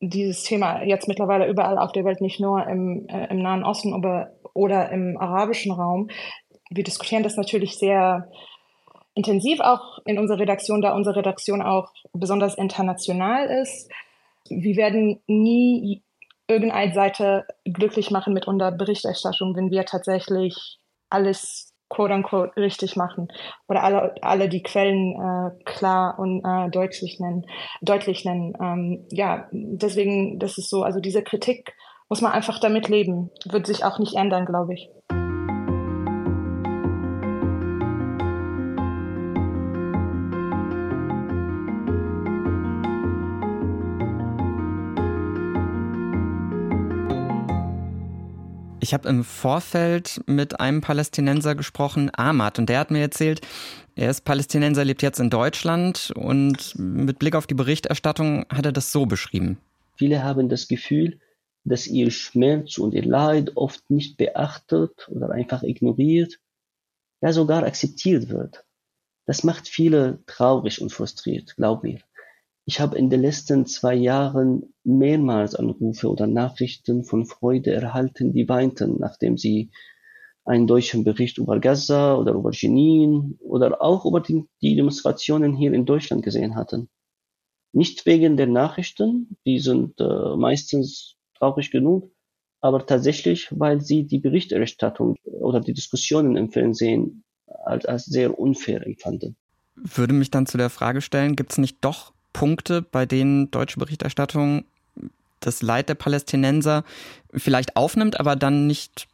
[0.00, 3.94] dieses Thema jetzt mittlerweile überall auf der Welt, nicht nur im, äh, im Nahen Osten
[3.94, 6.08] aber, oder im arabischen Raum.
[6.70, 8.30] Wir diskutieren das natürlich sehr
[9.14, 13.90] intensiv auch in unserer Redaktion, da unsere Redaktion auch besonders international ist.
[14.48, 16.02] Wir werden nie
[16.48, 23.28] irgendeine Seite glücklich machen mit unserer Berichterstattung, wenn wir tatsächlich alles quote unquote richtig machen
[23.68, 27.46] oder alle, alle die Quellen äh, klar und äh, deutlich nennen.
[27.82, 28.54] Deutlich nennen.
[28.60, 31.74] Ähm, ja, deswegen, das ist so, also diese Kritik
[32.08, 33.30] muss man einfach damit leben.
[33.46, 34.88] Wird sich auch nicht ändern, glaube ich.
[48.84, 53.40] Ich habe im Vorfeld mit einem Palästinenser gesprochen, Ahmad, und der hat mir erzählt,
[53.96, 58.72] er ist Palästinenser, lebt jetzt in Deutschland und mit Blick auf die Berichterstattung hat er
[58.72, 59.56] das so beschrieben.
[59.96, 61.18] Viele haben das Gefühl,
[61.64, 66.38] dass ihr Schmerz und ihr Leid oft nicht beachtet oder einfach ignoriert,
[67.22, 68.66] ja sogar akzeptiert wird.
[69.24, 72.00] Das macht viele traurig und frustriert, glaub mir.
[72.66, 78.48] Ich habe in den letzten zwei Jahren mehrmals Anrufe oder Nachrichten von Freude erhalten, die
[78.48, 79.70] weinten, nachdem sie
[80.46, 85.72] einen deutschen Bericht über Gaza oder über Jenin oder auch über die, die Demonstrationen hier
[85.72, 86.88] in Deutschland gesehen hatten.
[87.72, 92.12] Nicht wegen der Nachrichten, die sind äh, meistens traurig genug,
[92.60, 98.86] aber tatsächlich, weil sie die Berichterstattung oder die Diskussionen im Fernsehen als, als sehr unfair
[98.86, 99.36] empfanden.
[99.74, 103.78] Würde mich dann zu der Frage stellen, gibt es nicht doch Punkte, bei denen deutsche
[103.78, 104.66] Berichterstattung
[105.40, 106.84] das Leid der Palästinenser
[107.32, 109.06] vielleicht aufnimmt, aber dann nicht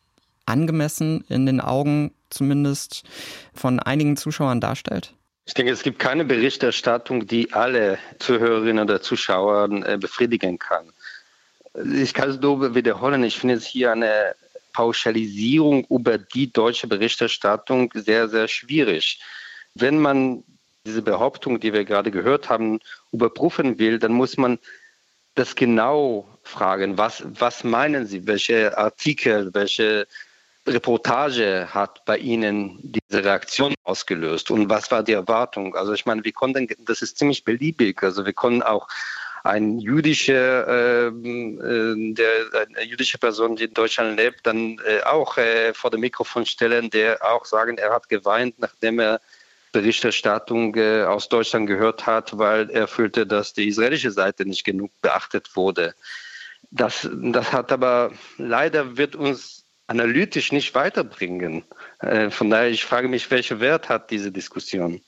[0.46, 3.04] angemessen in den Augen zumindest
[3.54, 5.14] von einigen Zuschauern darstellt?
[5.46, 10.87] Ich denke, es gibt keine Berichterstattung, die alle Zuhörerinnen oder Zuschauer äh, befriedigen kann.
[11.94, 13.24] Ich kann es nur wiederholen.
[13.24, 14.35] Ich finde es hier eine
[14.72, 19.20] Pauschalisierung über die deutsche Berichterstattung sehr, sehr schwierig.
[19.74, 20.44] Wenn man
[20.86, 22.80] diese Behauptung, die wir gerade gehört haben,
[23.12, 24.58] überprüfen will, dann muss man
[25.34, 26.98] das genau fragen.
[26.98, 28.26] Was, was meinen Sie?
[28.26, 30.06] Welche Artikel, welche
[30.66, 35.74] Reportage hat bei Ihnen diese Reaktion ausgelöst und was war die Erwartung?
[35.74, 38.02] Also ich meine, wir konnten, das ist ziemlich beliebig.
[38.02, 38.88] Also wir konnten auch
[39.42, 45.38] ein jüdische, äh, äh, der, eine jüdische Person, die in Deutschland lebt, dann äh, auch
[45.38, 49.20] äh, vor dem Mikrofon stellen, der auch sagen, er hat geweint, nachdem er
[49.72, 54.90] Berichterstattung äh, aus Deutschland gehört hat, weil er fühlte, dass die israelische Seite nicht genug
[55.00, 55.94] beachtet wurde.
[56.70, 61.64] Das, das hat aber leider wird uns analytisch nicht weiterbringen.
[61.98, 65.00] Äh, von daher, ich frage mich, welchen Wert hat diese Diskussion?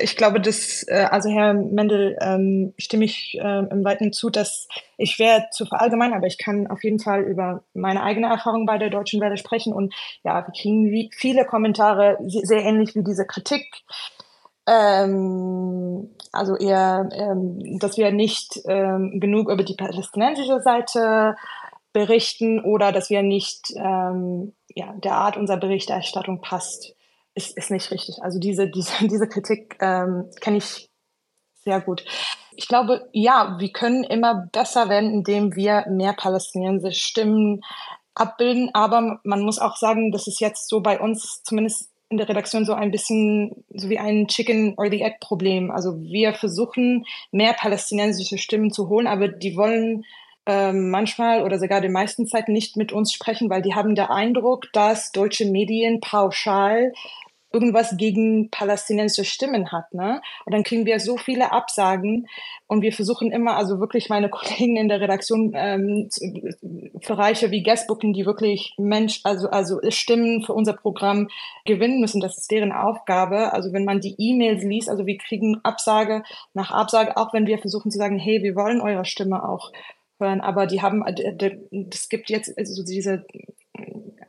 [0.00, 4.68] Ich glaube, dass, äh, also Herr Mendel, ähm, stimme ich äh, im Weiten zu, dass
[4.96, 8.78] ich schwer zu verallgemeinern, aber ich kann auf jeden Fall über meine eigene Erfahrung bei
[8.78, 9.72] der Deutschen Welle sprechen.
[9.72, 13.64] Und ja, wir kriegen viele Kommentare sehr ähnlich wie diese Kritik.
[14.66, 21.36] Ähm, also eher, ähm, dass wir nicht ähm, genug über die palästinensische Seite
[21.92, 26.94] berichten oder dass wir nicht ähm, ja, der Art unserer Berichterstattung passt
[27.44, 28.22] ist, ist nicht richtig.
[28.22, 30.88] Also diese, diese, diese Kritik ähm, kenne ich
[31.64, 32.04] sehr gut.
[32.56, 37.62] Ich glaube, ja, wir können immer besser werden, indem wir mehr palästinensische Stimmen
[38.14, 38.70] abbilden.
[38.74, 42.64] Aber man muss auch sagen, das ist jetzt so bei uns, zumindest in der Redaktion,
[42.64, 45.70] so ein bisschen so wie ein Chicken or the Egg Problem.
[45.70, 50.04] Also wir versuchen, mehr palästinensische Stimmen zu holen, aber die wollen
[50.46, 54.06] ähm, manchmal oder sogar den meisten Zeiten nicht mit uns sprechen, weil die haben den
[54.06, 56.92] Eindruck, dass deutsche Medien pauschal
[57.52, 60.20] irgendwas gegen palästinensische Stimmen hat, ne?
[60.44, 62.28] Und dann kriegen wir so viele Absagen
[62.66, 66.08] und wir versuchen immer, also wirklich meine Kollegen in der Redaktion ähm,
[67.00, 71.28] für Reiche wie Guestbooking, die wirklich Mensch, also also Stimmen für unser Programm
[71.64, 73.52] gewinnen müssen, das ist deren Aufgabe.
[73.52, 76.22] Also wenn man die E-Mails liest, also wir kriegen Absage
[76.54, 79.72] nach Absage, auch wenn wir versuchen zu sagen, hey, wir wollen eure Stimme auch
[80.20, 81.04] hören, aber die haben,
[81.90, 83.24] es gibt jetzt also diese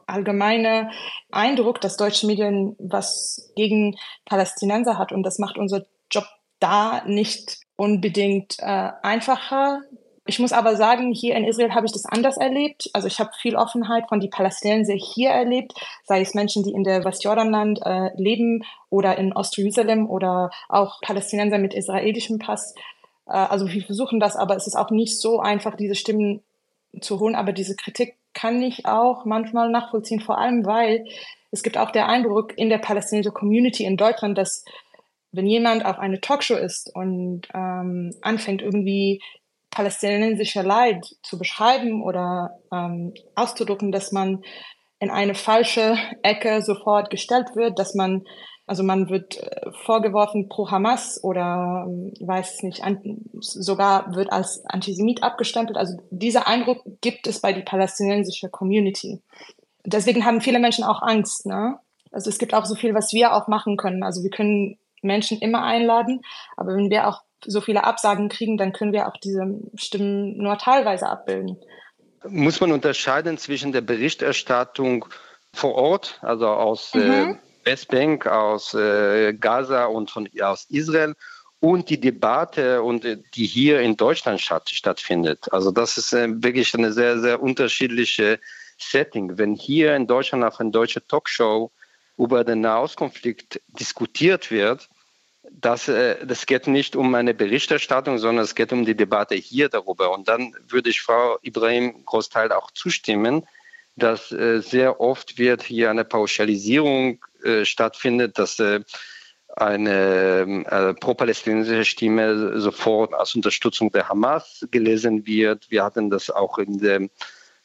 [0.08, 0.92] allgemeine
[1.32, 6.26] Eindruck, dass deutsche Medien was gegen Palästinenser hat und das macht unser Job
[6.60, 9.82] da nicht unbedingt äh, einfacher.
[10.26, 12.90] Ich muss aber sagen, hier in Israel habe ich das anders erlebt.
[12.94, 15.74] Also ich habe viel Offenheit von die Palästinenser hier erlebt,
[16.06, 21.58] sei es Menschen, die in der Westjordanland äh, leben oder in Ostjerusalem oder auch Palästinenser
[21.58, 22.76] mit israelischem Pass.
[23.26, 26.44] Äh, also wir versuchen das, aber es ist auch nicht so einfach, diese Stimmen
[27.00, 27.36] zu holen.
[27.36, 31.06] Aber diese Kritik kann ich auch manchmal nachvollziehen, vor allem weil
[31.52, 34.64] es gibt auch der Eindruck in der palästinensischen Community in Deutschland, dass
[35.32, 39.22] wenn jemand auf eine Talkshow ist und ähm, anfängt irgendwie
[39.70, 44.44] palästinensischer Leid zu beschreiben oder ähm, auszudrücken, dass man
[45.00, 48.26] in eine falsche Ecke sofort gestellt wird, dass man
[48.72, 52.82] also man wird äh, vorgeworfen pro Hamas oder ähm, weiß es nicht,
[53.42, 55.78] sogar wird als Antisemit abgestempelt.
[55.78, 59.20] Also dieser Eindruck gibt es bei die palästinensische Community.
[59.84, 61.46] Deswegen haben viele Menschen auch Angst.
[61.46, 61.80] Ne?
[62.14, 64.04] Also es gibt auch so viel, was wir auch machen können.
[64.04, 66.22] Also wir können Menschen immer einladen,
[66.56, 70.58] aber wenn wir auch so viele Absagen kriegen, dann können wir auch diese Stimmen nur
[70.58, 71.58] teilweise abbilden.
[72.26, 75.08] Muss man unterscheiden zwischen der Berichterstattung
[75.52, 77.32] vor Ort, also aus äh, mhm.
[77.32, 81.16] äh, Westbank, aus äh, Gaza und von, aus Israel
[81.60, 85.52] und die Debatte und äh, die hier in Deutschland statt, stattfindet.
[85.54, 88.40] Also das ist äh, wirklich eine sehr, sehr unterschiedliche
[88.78, 89.38] Setting.
[89.38, 91.72] Wenn hier in Deutschland auf einer deutschen Talkshow
[92.18, 94.90] über den Nahostkonflikt diskutiert wird,
[95.52, 99.70] das, äh, das geht nicht um eine Berichterstattung, sondern es geht um die Debatte hier
[99.70, 100.12] darüber.
[100.12, 103.46] Und dann würde ich Frau Ibrahim Großteil auch zustimmen,
[104.02, 108.82] dass äh, sehr oft wird hier eine Pauschalisierung äh, stattfindet, dass äh,
[109.56, 115.70] eine äh, pro-palästinensische Stimme sofort als Unterstützung der Hamas gelesen wird.
[115.70, 117.10] Wir hatten das auch in der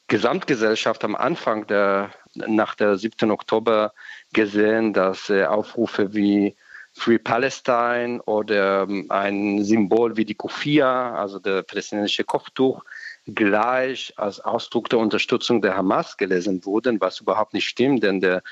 [0.09, 3.31] Gesamtgesellschaft am Anfang der, nach der 7.
[3.31, 3.92] Oktober
[4.33, 6.57] gesehen, dass äh, Aufrufe wie
[6.92, 12.85] Free Palestine oder ähm, ein Symbol wie die Kufia, also der palästinensische Kopftuch,
[13.26, 18.42] gleich als Ausdruck der Unterstützung der Hamas gelesen wurden, was überhaupt nicht stimmt, denn der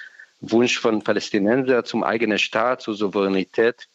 [0.41, 3.89] Wunsch von Palästinensern zum eigenen Staat, zur Souveränität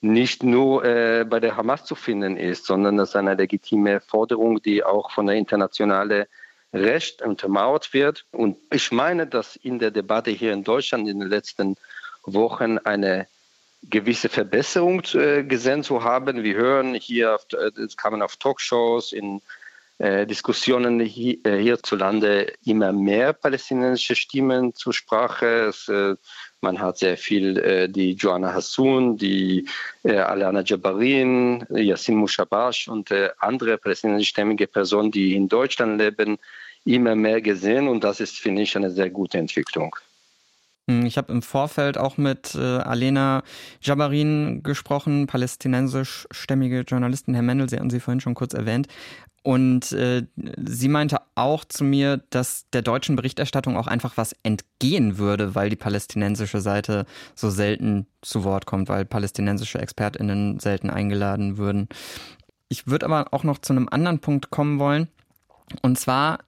[0.00, 4.60] nicht nur äh, bei der Hamas zu finden ist, sondern das ist eine legitime Forderung,
[4.62, 6.26] die auch von der internationalen
[6.72, 8.26] Recht untermauert wird.
[8.32, 11.76] Und ich meine, dass in der Debatte hier in Deutschland in den letzten
[12.24, 13.26] Wochen eine
[13.88, 16.42] gewisse Verbesserung äh, gesehen zu haben.
[16.42, 19.40] Wir hören hier, auf, äh, man auf Talkshows, in
[19.98, 25.72] Diskussionen hier, äh, hierzulande immer mehr palästinensische Stimmen zur Sprache.
[25.88, 26.16] Äh,
[26.60, 29.68] man hat sehr viel äh, die Joanna Hassoun, die
[30.02, 36.38] äh, Alana Jabarin, Yassin Mushabash und äh, andere palästinensischstämmige Personen, die in Deutschland leben,
[36.84, 39.94] immer mehr gesehen und das ist, finde ich, eine sehr gute Entwicklung.
[40.88, 43.42] Hm, ich habe im Vorfeld auch mit äh, Alena
[43.80, 47.34] Jabarin gesprochen, palästinensischstämmige Journalistin.
[47.34, 48.88] Herr Mendel, Sie hatten sie vorhin schon kurz erwähnt.
[49.44, 50.26] Und äh,
[50.56, 55.68] sie meinte auch zu mir, dass der deutschen Berichterstattung auch einfach was entgehen würde, weil
[55.68, 57.04] die palästinensische Seite
[57.34, 61.90] so selten zu Wort kommt, weil palästinensische ExpertInnen selten eingeladen würden.
[62.70, 65.08] Ich würde aber auch noch zu einem anderen Punkt kommen wollen.
[65.82, 66.38] Und zwar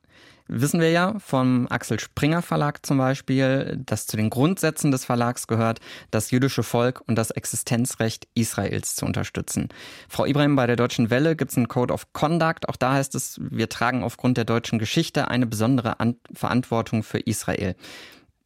[0.48, 5.46] wissen wir ja vom Axel Springer Verlag zum Beispiel, dass zu den Grundsätzen des Verlags
[5.46, 5.80] gehört,
[6.10, 9.68] das jüdische Volk und das Existenzrecht Israels zu unterstützen.
[10.08, 12.68] Frau Ibrahim, bei der Deutschen Welle gibt es einen Code of Conduct.
[12.68, 17.18] Auch da heißt es, wir tragen aufgrund der deutschen Geschichte eine besondere An Verantwortung für
[17.18, 17.74] Israel.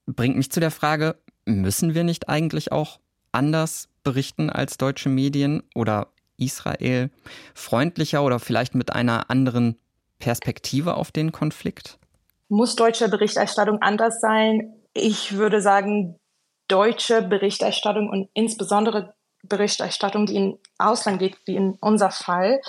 [0.07, 3.01] Bringt mich zu der Frage, müssen wir nicht eigentlich auch
[3.33, 7.11] anders berichten als deutsche Medien oder Israel
[7.55, 9.77] freundlicher oder vielleicht mit einer anderen
[10.21, 11.99] Perspektive auf den Konflikt?
[12.49, 14.75] Muss deutsche Berichterstattung anders sein?
[14.95, 16.17] Ich würde sagen,
[16.69, 22.61] deutsche Berichterstattung und insbesondere Berichterstattung, die in Ausland geht, wie in unser Fall,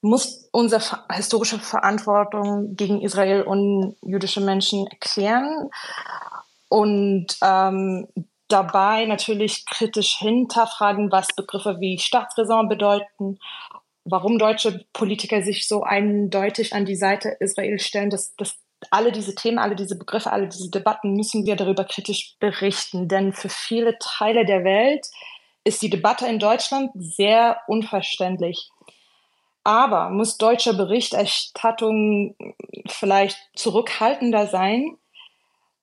[0.00, 5.70] muss unsere historische Verantwortung gegen Israel und jüdische Menschen erklären
[6.68, 8.06] und ähm,
[8.48, 13.38] dabei natürlich kritisch hinterfragen, was Begriffe wie Staatsräson bedeuten
[14.04, 18.56] warum deutsche Politiker sich so eindeutig an die Seite Israel stellen, dass, dass
[18.90, 23.08] alle diese Themen, alle diese Begriffe, alle diese Debatten müssen wir darüber kritisch berichten.
[23.08, 25.06] Denn für viele Teile der Welt
[25.64, 28.70] ist die Debatte in Deutschland sehr unverständlich.
[29.64, 32.36] Aber muss deutsche Berichterstattung
[32.86, 34.98] vielleicht zurückhaltender sein?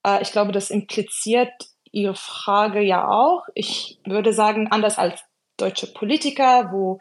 [0.05, 1.51] Äh, ich glaube, das impliziert
[1.91, 3.47] Ihre Frage ja auch.
[3.55, 5.23] Ich würde sagen, anders als
[5.57, 6.99] deutsche Politiker, wo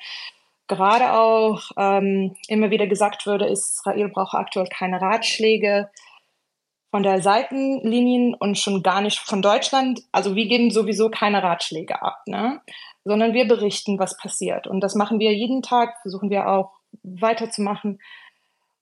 [0.70, 5.90] gerade auch ähm, immer wieder gesagt würde, Israel braucht aktuell keine Ratschläge
[6.90, 10.00] von der Seitenlinien und schon gar nicht von Deutschland.
[10.12, 12.60] Also wir geben sowieso keine Ratschläge ab, ne?
[13.04, 14.66] sondern wir berichten, was passiert.
[14.66, 18.00] Und das machen wir jeden Tag, versuchen wir auch weiterzumachen.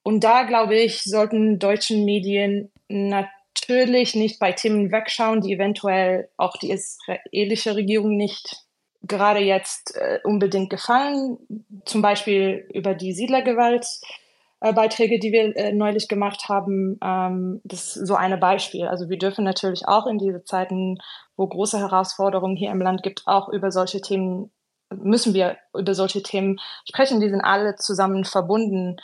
[0.03, 6.57] Und da, glaube ich, sollten deutschen Medien natürlich nicht bei Themen wegschauen, die eventuell auch
[6.57, 8.68] die israelische Regierung nicht
[9.03, 11.39] gerade jetzt äh, unbedingt gefallen.
[11.85, 16.99] Zum Beispiel über die Siedlergewaltbeiträge, äh, die wir äh, neulich gemacht haben.
[17.03, 18.87] Ähm, das ist so ein Beispiel.
[18.87, 20.99] Also wir dürfen natürlich auch in diese Zeiten,
[21.37, 24.51] wo große Herausforderungen hier im Land gibt, auch über solche Themen,
[24.91, 27.21] müssen wir über solche Themen sprechen.
[27.21, 28.97] Die sind alle zusammen verbunden.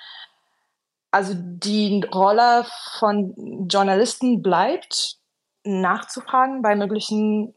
[1.13, 2.67] Also die Rolle
[2.99, 5.19] von Journalisten bleibt,
[5.63, 7.55] nachzufragen bei möglichen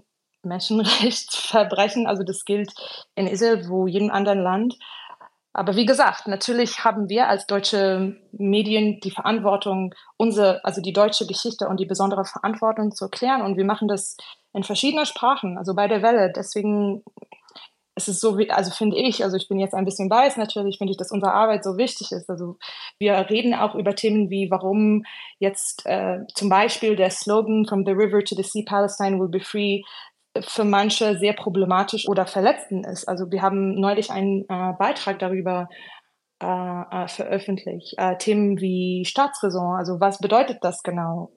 [0.47, 2.07] Menschenrechtsverbrechen.
[2.07, 2.73] Also das gilt
[3.15, 4.75] in Israel, wo jedem anderen Land.
[5.53, 11.25] Aber wie gesagt, natürlich haben wir als deutsche Medien die Verantwortung, unsere, also die deutsche
[11.25, 13.41] Geschichte und die besondere Verantwortung zu erklären.
[13.41, 14.17] Und wir machen das
[14.53, 16.31] in verschiedener Sprachen, also bei der Welle.
[16.31, 17.03] Deswegen
[17.95, 20.91] ist es so, also finde ich, also ich bin jetzt ein bisschen weiß natürlich, finde
[20.91, 22.29] ich, dass unsere Arbeit so wichtig ist.
[22.29, 22.57] Also
[22.99, 25.03] wir reden auch über Themen wie, warum
[25.39, 29.39] jetzt äh, zum Beispiel der Slogan From the River to the Sea Palestine will be
[29.39, 29.81] free
[30.41, 33.07] für manche sehr problematisch oder verletzend ist.
[33.07, 35.67] Also wir haben neulich einen äh, Beitrag darüber
[36.41, 37.95] äh, äh, veröffentlicht.
[37.97, 41.31] Äh, Themen wie Staatsräson, also was bedeutet das genau?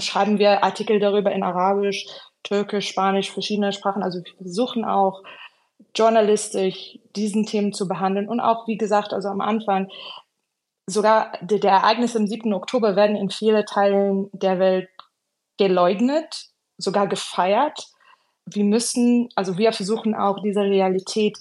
[0.00, 2.06] Schreiben wir Artikel darüber in Arabisch,
[2.42, 4.02] Türkisch, Spanisch, verschiedene Sprachen.
[4.02, 5.22] Also wir versuchen auch
[5.94, 9.88] journalistisch diesen Themen zu behandeln und auch, wie gesagt, also am Anfang,
[10.86, 12.52] sogar die, die Ereignisse am 7.
[12.52, 14.88] Oktober werden in vielen Teilen der Welt
[15.56, 17.88] geleugnet, sogar gefeiert
[18.46, 21.36] wir müssen, also wir versuchen auch diese Realität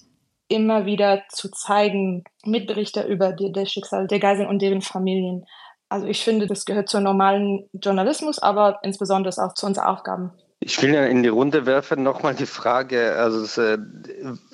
[0.47, 5.45] immer wieder zu zeigen mit Berichten über das Schicksal der Geiseln und deren Familien.
[5.89, 10.31] Also ich finde, das gehört zum normalen Journalismus, aber insbesondere auch zu unseren Aufgaben.
[10.59, 13.77] Ich will in die Runde werfen nochmal die Frage, also äh,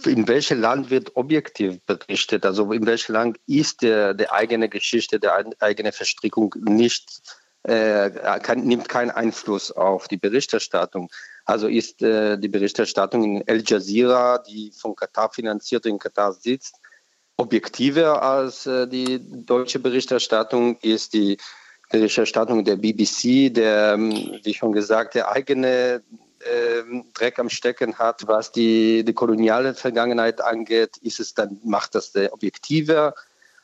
[0.06, 2.46] in welchem Land wird objektiv berichtet?
[2.46, 7.22] Also in welchem Land ist der, der eigene Geschichte, der eigene Verstrickung nicht,
[7.64, 8.10] äh,
[8.40, 11.10] kann, nimmt keinen Einfluss auf die Berichterstattung?
[11.52, 16.32] Also ist äh, die Berichterstattung in Al Jazeera, die von Katar finanziert und in Katar
[16.32, 16.76] sitzt,
[17.36, 21.36] objektiver als äh, die deutsche Berichterstattung, ist die
[21.91, 26.02] Berichterstattung der BBC, der, ähm, wie schon gesagt, der eigene
[26.39, 31.95] äh, Dreck am Stecken hat, was die, die koloniale Vergangenheit angeht, ist es dann, macht
[31.95, 33.14] das der objektiver.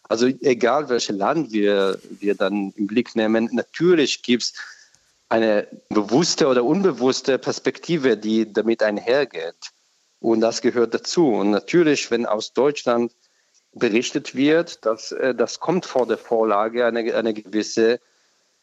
[0.10, 4.54] Also egal welches Land wir, wir dann im Blick nehmen, natürlich gibt es
[5.30, 9.72] eine bewusste oder unbewusste Perspektive, die damit einhergeht.
[10.20, 11.28] Und das gehört dazu.
[11.28, 13.12] Und natürlich, wenn aus Deutschland
[13.74, 18.00] berichtet wird, dass, äh, das kommt vor der Vorlage eine, eine gewisse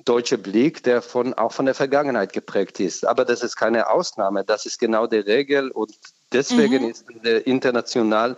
[0.04, 3.06] deutsche Blick, der von, auch von der Vergangenheit geprägt ist.
[3.06, 5.96] Aber das ist keine Ausnahme, das ist genau die Regel und
[6.32, 6.90] deswegen mhm.
[6.90, 7.04] ist
[7.46, 8.36] international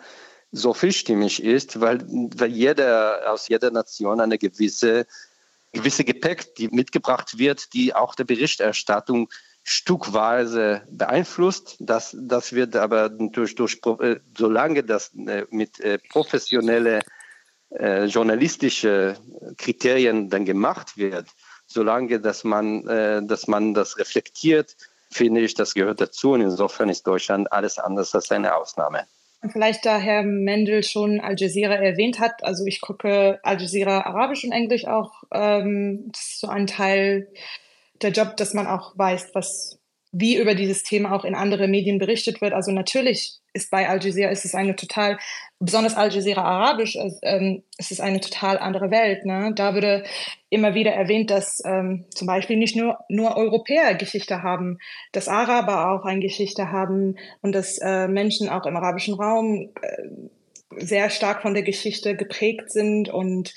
[0.53, 2.01] so vielstimmig ist, weil,
[2.37, 5.07] weil jeder aus jeder Nation eine gewisse
[5.77, 9.29] gewisse Gepäck, die mitgebracht wird, die auch der Berichterstattung
[9.63, 11.77] stückweise beeinflusst.
[11.81, 17.01] Das, das wird aber durch, durch äh, solange das äh, mit äh, professionelle
[17.69, 19.17] journalistische
[19.59, 21.27] Kriterien dann gemacht wird,
[21.67, 22.85] solange dass man,
[23.27, 24.77] dass man das reflektiert,
[25.11, 26.31] finde ich, das gehört dazu.
[26.31, 29.09] Und insofern ist Deutschland alles anders als eine Ausnahme.
[29.51, 32.43] Vielleicht da Herr Mendel schon Al Jazeera erwähnt hat.
[32.43, 35.23] Also ich gucke Al Jazeera Arabisch und Englisch auch.
[35.33, 37.29] Ähm, das ist so ein Teil
[38.03, 39.79] der Job, dass man auch weiß, was
[40.13, 42.55] wie über dieses Thema auch in andere Medien berichtet wird.
[42.55, 45.19] Also natürlich ist bei Al Jazeera ist es eine total,
[45.59, 49.25] besonders Al Jazeera Arabisch, ähm, es ist eine total andere Welt.
[49.25, 49.53] Ne?
[49.55, 50.05] Da würde
[50.51, 54.79] immer wieder erwähnt, dass ähm, zum Beispiel nicht nur, nur Europäer Geschichte haben,
[55.13, 60.79] dass Araber auch eine Geschichte haben und dass äh, Menschen auch im arabischen Raum äh,
[60.79, 63.55] sehr stark von der Geschichte geprägt sind und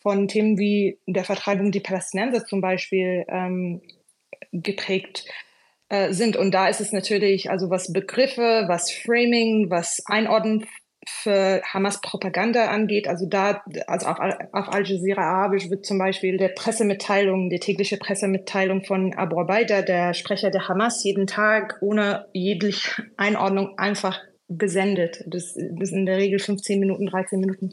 [0.00, 3.82] von Themen wie der Vertreibung die Palästinenser zum Beispiel ähm,
[4.52, 5.24] geprägt
[5.88, 6.36] äh, sind.
[6.36, 10.66] Und da ist es natürlich, also was Begriffe, was Framing, was Einordnen
[11.08, 14.18] für Hamas-Propaganda angeht, also da, also auf,
[14.52, 19.82] auf Al Jazeera Arabisch wird zum Beispiel der Pressemitteilung, die tägliche Pressemitteilung von Abu Abaida,
[19.82, 25.24] der Sprecher der Hamas, jeden Tag ohne jegliche Einordnung einfach gesendet.
[25.26, 27.70] Das, das in der Regel 15 Minuten, 13 Minuten.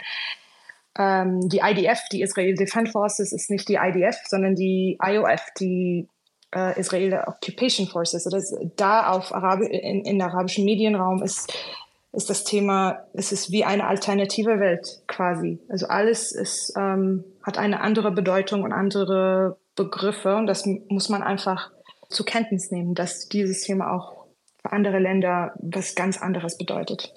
[0.97, 6.07] Ähm, die IDF, die Israel Defense Forces, ist nicht die IDF, sondern die IOF, die
[6.55, 8.25] äh, Israeli Occupation Forces.
[8.25, 11.53] Also das, da auf Arabi in, in arabischen Medienraum ist,
[12.15, 15.59] ist das Thema, es ist wie eine alternative Welt quasi.
[15.69, 21.21] Also alles ist, ähm, hat eine andere Bedeutung und andere Begriffe und das muss man
[21.21, 21.71] einfach
[22.09, 24.25] zur Kenntnis nehmen, dass dieses Thema auch
[24.61, 27.13] für andere Länder was ganz anderes bedeutet.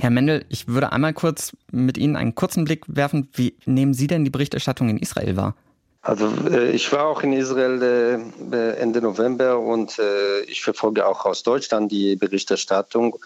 [0.00, 3.28] Herr Mendel, ich würde einmal kurz mit Ihnen einen kurzen Blick werfen.
[3.34, 5.54] Wie nehmen Sie denn die Berichterstattung in Israel wahr?
[6.00, 7.82] Also äh, ich war auch in Israel
[8.50, 13.18] äh, Ende November und äh, ich verfolge auch aus Deutschland die Berichterstattung.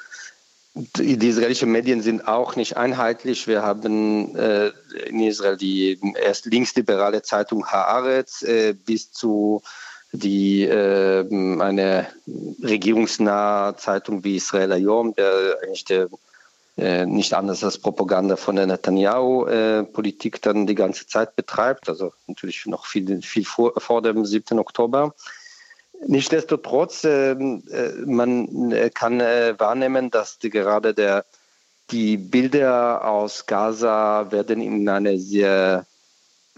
[0.75, 3.47] Die, israelischen Medien sind auch nicht einheitlich.
[3.47, 4.73] Wir haben äh,
[5.07, 9.63] in Israel die erst linksliberale Zeitung Haaretz äh, bis zu
[10.11, 11.25] die äh,
[11.61, 12.09] eine
[12.63, 16.09] regierungsnahe Zeitung wie Israel Ayom, der eigentlich der
[16.77, 22.13] äh, nicht anders als Propaganda von der Netanyahu-Politik äh, dann die ganze Zeit betreibt, also
[22.27, 24.59] natürlich noch viel, viel vor, vor dem 7.
[24.59, 25.15] Oktober.
[26.07, 31.25] Nichtsdestotrotz, ähm, äh, man kann äh, wahrnehmen, dass die, gerade der,
[31.91, 35.87] die Bilder aus Gaza werden in eine sehr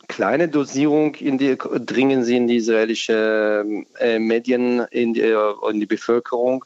[0.09, 3.64] kleine Dosierung in die, dringen sie in die israelische
[3.99, 6.64] äh, Medien, in die, in die Bevölkerung.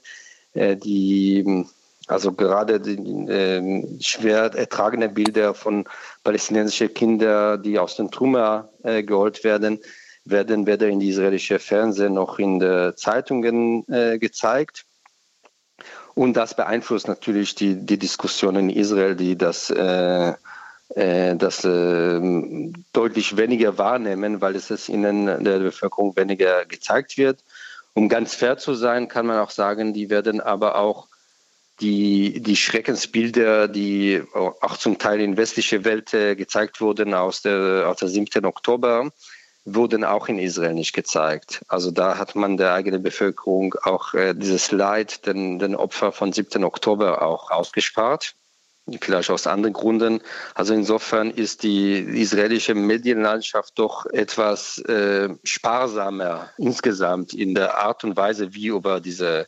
[0.55, 1.65] Äh, die
[2.11, 2.97] also gerade die
[3.31, 5.85] äh, schwer ertragene Bilder von
[6.25, 9.79] palästinensischen Kindern, die aus den Trümmer äh, geholt werden,
[10.25, 14.87] werden weder in die israelische Fernsehen noch in den Zeitungen äh, gezeigt.
[16.15, 20.35] Und das beeinflusst natürlich die, die Diskussion in Israel, die das, äh,
[20.97, 22.21] äh, das äh,
[22.93, 27.45] deutlich weniger wahrnehmen, weil es ihnen der Bevölkerung weniger gezeigt wird.
[27.95, 31.10] Um ganz fair zu sein, kann man auch sagen, die werden aber auch
[31.81, 37.89] die, die Schreckensbilder, die auch zum Teil in westliche Welt äh, gezeigt wurden aus der,
[37.89, 38.45] aus der 7.
[38.45, 39.11] Oktober,
[39.65, 41.63] wurden auch in Israel nicht gezeigt.
[41.69, 46.33] Also da hat man der eigenen Bevölkerung auch äh, dieses Leid, den, den Opfer von
[46.33, 46.65] 7.
[46.65, 48.35] Oktober auch ausgespart.
[49.01, 50.21] Vielleicht aus anderen Gründen.
[50.55, 58.17] Also insofern ist die israelische Medienlandschaft doch etwas äh, sparsamer insgesamt in der Art und
[58.17, 59.47] Weise, wie über diese,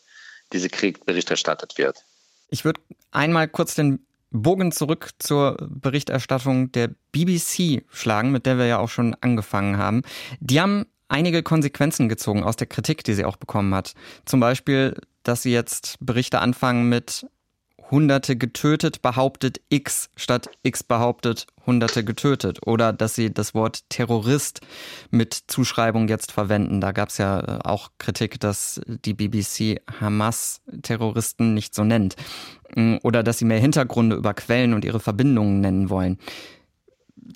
[0.52, 2.04] diese Krieg Bericht erstattet wird.
[2.52, 2.82] Ich würde
[3.12, 4.00] einmal kurz den
[4.30, 10.02] Bogen zurück zur Berichterstattung der BBC schlagen, mit der wir ja auch schon angefangen haben.
[10.40, 13.94] Die haben einige Konsequenzen gezogen aus der Kritik, die sie auch bekommen hat.
[14.26, 17.26] Zum Beispiel, dass sie jetzt Berichte anfangen mit
[17.92, 22.66] Hunderte getötet, behauptet X, statt X behauptet Hunderte getötet.
[22.66, 24.62] Oder dass sie das Wort Terrorist
[25.10, 26.80] mit Zuschreibung jetzt verwenden.
[26.80, 32.16] Da gab es ja äh, auch Kritik, dass die BBC Hamas-Terroristen nicht so nennt.
[32.74, 36.18] Mm, oder dass sie mehr Hintergründe über Quellen und ihre Verbindungen nennen wollen.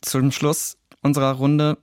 [0.00, 1.76] Zum Schluss unserer Runde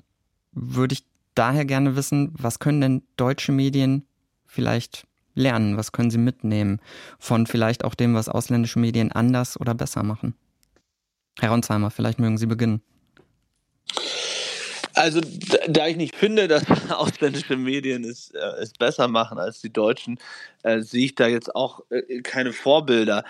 [0.52, 1.06] würde ich
[1.36, 4.08] daher gerne wissen, was können denn deutsche Medien
[4.48, 5.06] vielleicht
[5.36, 5.78] lernen?
[5.78, 6.80] Was können sie mitnehmen
[7.20, 10.36] von vielleicht auch dem, was ausländische Medien anders oder besser machen?
[11.40, 12.82] Herr Ronsheimer, vielleicht mögen Sie beginnen.
[14.96, 15.22] Also,
[15.68, 20.20] da ich nicht finde, dass ausländische Medien es, äh, es besser machen als die deutschen,
[20.62, 23.24] äh, sehe ich da jetzt auch äh, keine Vorbilder.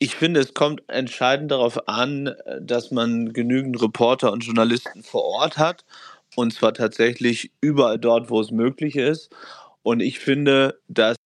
[0.00, 5.22] Ich finde, es kommt entscheidend darauf an, äh, dass man genügend Reporter und Journalisten vor
[5.22, 5.84] Ort hat.
[6.34, 9.30] Und zwar tatsächlich überall dort, wo es möglich ist.
[9.82, 11.16] Und ich finde, dass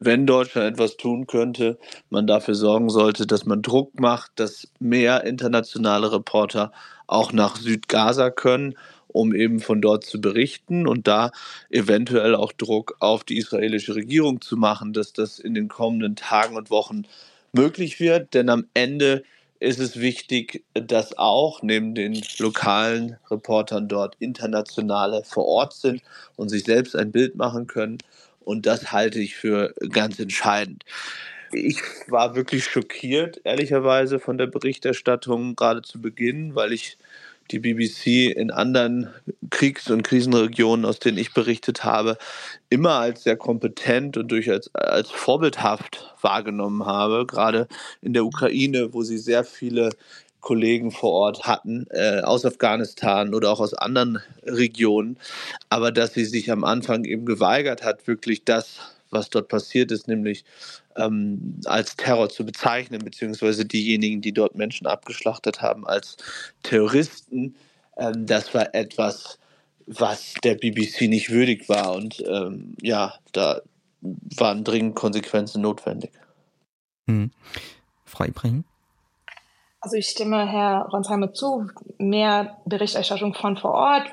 [0.00, 1.78] wenn Deutschland etwas tun könnte,
[2.10, 6.72] man dafür sorgen sollte, dass man Druck macht, dass mehr internationale Reporter
[7.06, 8.74] auch nach Südgaza können,
[9.08, 11.32] um eben von dort zu berichten und da
[11.70, 16.56] eventuell auch Druck auf die israelische Regierung zu machen, dass das in den kommenden Tagen
[16.56, 17.04] und Wochen
[17.52, 18.34] möglich wird.
[18.34, 19.24] Denn am Ende
[19.60, 26.02] ist es wichtig, dass auch neben den lokalen Reportern dort internationale vor Ort sind
[26.36, 27.98] und sich selbst ein Bild machen können.
[28.48, 30.86] Und das halte ich für ganz entscheidend.
[31.52, 36.96] Ich war wirklich schockiert, ehrlicherweise, von der Berichterstattung gerade zu Beginn, weil ich
[37.50, 39.10] die BBC in anderen
[39.50, 42.16] Kriegs- und Krisenregionen, aus denen ich berichtet habe,
[42.70, 47.26] immer als sehr kompetent und durchaus als vorbildhaft wahrgenommen habe.
[47.26, 47.68] Gerade
[48.00, 49.90] in der Ukraine, wo sie sehr viele
[50.40, 55.18] Kollegen vor Ort hatten, äh, aus Afghanistan oder auch aus anderen Regionen,
[55.68, 58.78] aber dass sie sich am Anfang eben geweigert hat, wirklich das,
[59.10, 60.44] was dort passiert ist, nämlich
[60.96, 66.16] ähm, als Terror zu bezeichnen, beziehungsweise diejenigen, die dort Menschen abgeschlachtet haben, als
[66.62, 67.54] Terroristen.
[67.96, 69.38] Ähm, das war etwas,
[69.86, 71.94] was der BBC nicht würdig war.
[71.94, 73.62] Und ähm, ja, da
[74.00, 76.10] waren dringend Konsequenzen notwendig.
[77.08, 77.30] Hm.
[78.04, 78.64] Frau Ibrahim?
[79.80, 81.68] Also ich stimme Herr Ronsheimer zu,
[81.98, 84.10] mehr Berichterstattung von vor Ort,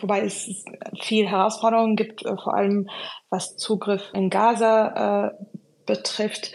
[0.00, 0.64] wobei es
[1.00, 2.88] viel Herausforderungen gibt, äh, vor allem
[3.30, 5.44] was Zugriff in Gaza äh,
[5.86, 6.52] betrifft.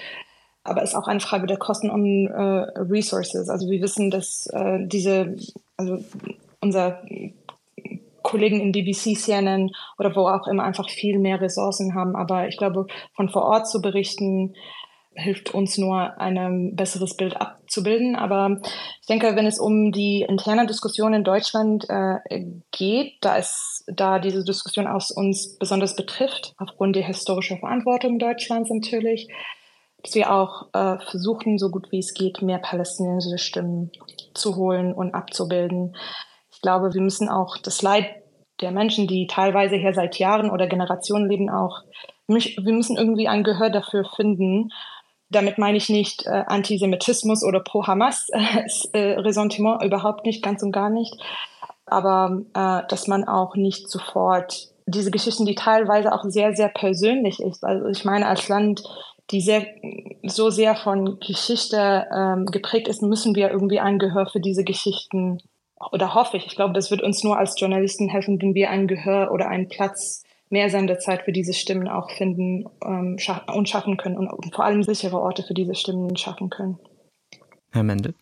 [0.64, 3.50] Aber es ist auch eine Frage der Kosten und äh, Resources.
[3.50, 5.36] Also wir wissen, dass äh, diese,
[5.78, 6.04] also
[6.60, 7.02] unser
[8.22, 12.16] Kollegen in BBC, CNN oder wo auch immer einfach viel mehr Ressourcen haben.
[12.16, 12.86] Aber ich glaube,
[13.16, 14.54] von vor Ort zu berichten,
[15.14, 18.16] hilft uns nur, ein besseres Bild abzubilden.
[18.16, 18.58] Aber
[19.02, 22.20] ich denke, wenn es um die interne Diskussion in Deutschland äh,
[22.72, 28.70] geht, da es da diese Diskussion aus uns besonders betrifft, aufgrund der historischen Verantwortung Deutschlands
[28.70, 29.28] natürlich,
[30.04, 33.92] dass wir auch äh, versuchen, so gut wie es geht, mehr palästinensische Stimmen
[34.34, 35.96] zu holen und abzubilden.
[36.52, 38.06] Ich glaube, wir müssen auch das Leid
[38.62, 41.82] der Menschen, die teilweise hier seit Jahren oder Generationen leben, auch,
[42.28, 44.70] wir müssen irgendwie ein Gehör dafür finden
[45.32, 48.28] damit meine ich nicht äh, Antisemitismus oder pro-Hamas,
[48.94, 51.16] äh, überhaupt nicht, ganz und gar nicht.
[51.86, 57.40] Aber äh, dass man auch nicht sofort diese Geschichten, die teilweise auch sehr, sehr persönlich
[57.42, 57.64] ist.
[57.64, 58.84] Also ich meine, als Land,
[59.32, 59.66] die sehr,
[60.24, 65.40] so sehr von Geschichte ähm, geprägt ist, müssen wir irgendwie ein Gehör für diese Geschichten
[65.92, 66.46] oder hoffe ich.
[66.46, 69.70] Ich glaube, das wird uns nur als Journalisten helfen, wenn wir ein Gehör oder einen
[69.70, 74.66] Platz mehr Sendezeit für diese Stimmen auch finden ähm, scha und schaffen können und vor
[74.66, 76.78] allem sichere Orte für diese Stimmen schaffen können.
[77.72, 78.14] Herr Mendel?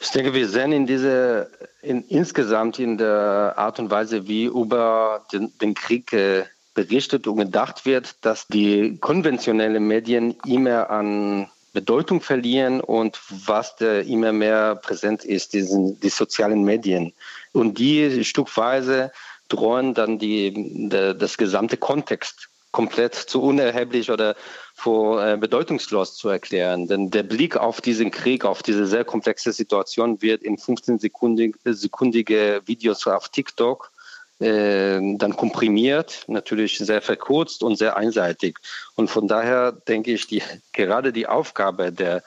[0.00, 1.50] Ich denke, wir sehen in diese,
[1.82, 7.36] in, insgesamt in der Art und Weise, wie über den, den Krieg äh, berichtet und
[7.36, 14.76] gedacht wird, dass die konventionellen Medien immer an Bedeutung verlieren und was der immer mehr
[14.76, 17.12] präsent ist, diesen, die sozialen Medien.
[17.52, 19.12] Und die stückweise
[19.50, 24.36] drohen dann die, de, das gesamte Kontext komplett zu unerheblich oder
[24.74, 26.86] für äh, bedeutungslos zu erklären.
[26.86, 33.06] Denn der Blick auf diesen Krieg, auf diese sehr komplexe Situation wird in 15-sekundige Videos
[33.06, 33.90] auf TikTok
[34.38, 38.58] äh, dann komprimiert, natürlich sehr verkürzt und sehr einseitig.
[38.94, 40.42] Und von daher denke ich, die,
[40.72, 42.22] gerade die Aufgabe der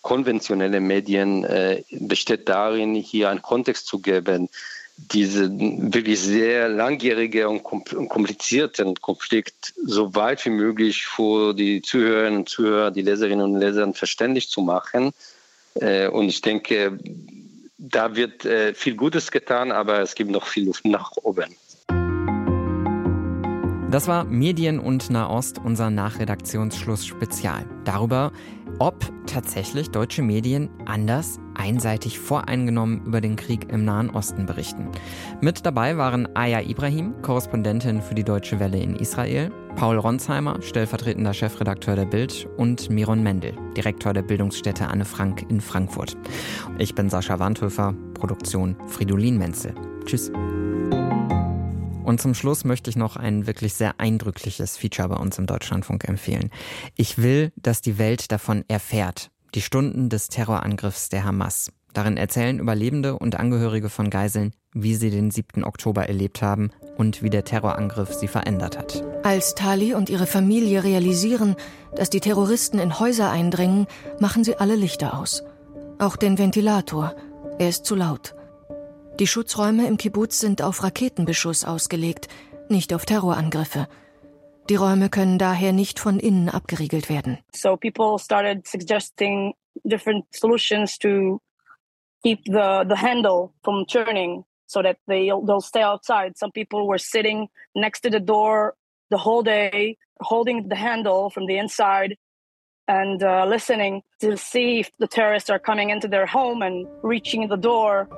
[0.00, 4.48] konventionellen Medien äh, besteht darin, hier einen Kontext zu geben,
[5.10, 12.48] diese wirklich sehr langjährige und komplizierten Konflikt so weit wie möglich für die Zuhörerinnen und
[12.48, 15.12] Zuhörer, die Leserinnen und Leser verständlich zu machen.
[15.74, 16.98] Äh, und ich denke,
[17.78, 21.56] da wird äh, viel Gutes getan, aber es gibt noch viel Luft nach oben.
[23.90, 27.66] Das war Medien und Nahost, unser Nachredaktionsschluss Spezial.
[27.84, 28.32] Darüber,
[28.82, 34.88] ob tatsächlich deutsche Medien anders, einseitig voreingenommen über den Krieg im Nahen Osten berichten.
[35.40, 41.32] Mit dabei waren Aya Ibrahim, Korrespondentin für die Deutsche Welle in Israel, Paul Ronsheimer, stellvertretender
[41.32, 46.16] Chefredakteur der Bild und Miron Mendel, Direktor der Bildungsstätte Anne Frank in Frankfurt.
[46.78, 49.76] Ich bin Sascha Wandhöfer, Produktion Fridolin Menzel.
[50.06, 50.32] Tschüss.
[52.04, 56.08] Und zum Schluss möchte ich noch ein wirklich sehr eindrückliches Feature bei uns im Deutschlandfunk
[56.08, 56.50] empfehlen.
[56.96, 59.30] Ich will, dass die Welt davon erfährt.
[59.54, 61.70] Die Stunden des Terrorangriffs der Hamas.
[61.92, 65.62] Darin erzählen Überlebende und Angehörige von Geiseln, wie sie den 7.
[65.62, 69.04] Oktober erlebt haben und wie der Terrorangriff sie verändert hat.
[69.22, 71.54] Als Tali und ihre Familie realisieren,
[71.94, 73.86] dass die Terroristen in Häuser eindringen,
[74.18, 75.44] machen sie alle Lichter aus.
[75.98, 77.14] Auch den Ventilator.
[77.58, 78.34] Er ist zu laut.
[79.20, 82.28] Die Schutzräume im Kibbutz sind auf Raketenbeschuss ausgelegt,
[82.68, 83.86] nicht auf Terrorangriffe.
[84.70, 87.38] Die Räume können daher nicht von innen abgeriegelt werden.
[87.54, 89.54] So people started suggesting
[89.84, 91.40] different solutions to
[92.22, 96.38] keep the the handle from turning so that they they'll stay outside.
[96.38, 98.74] Some people were sitting next to the door
[99.10, 102.16] the whole day holding the handle from the inside
[102.88, 107.48] and uh, listening to see if the terrorists are coming into their home and reaching
[107.48, 108.08] the door.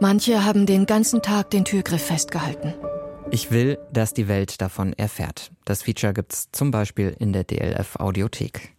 [0.00, 2.74] Manche haben den ganzen Tag den Türgriff festgehalten.
[3.30, 5.50] Ich will, dass die Welt davon erfährt.
[5.64, 8.73] Das Feature gibt's zum Beispiel in der DLF Audiothek.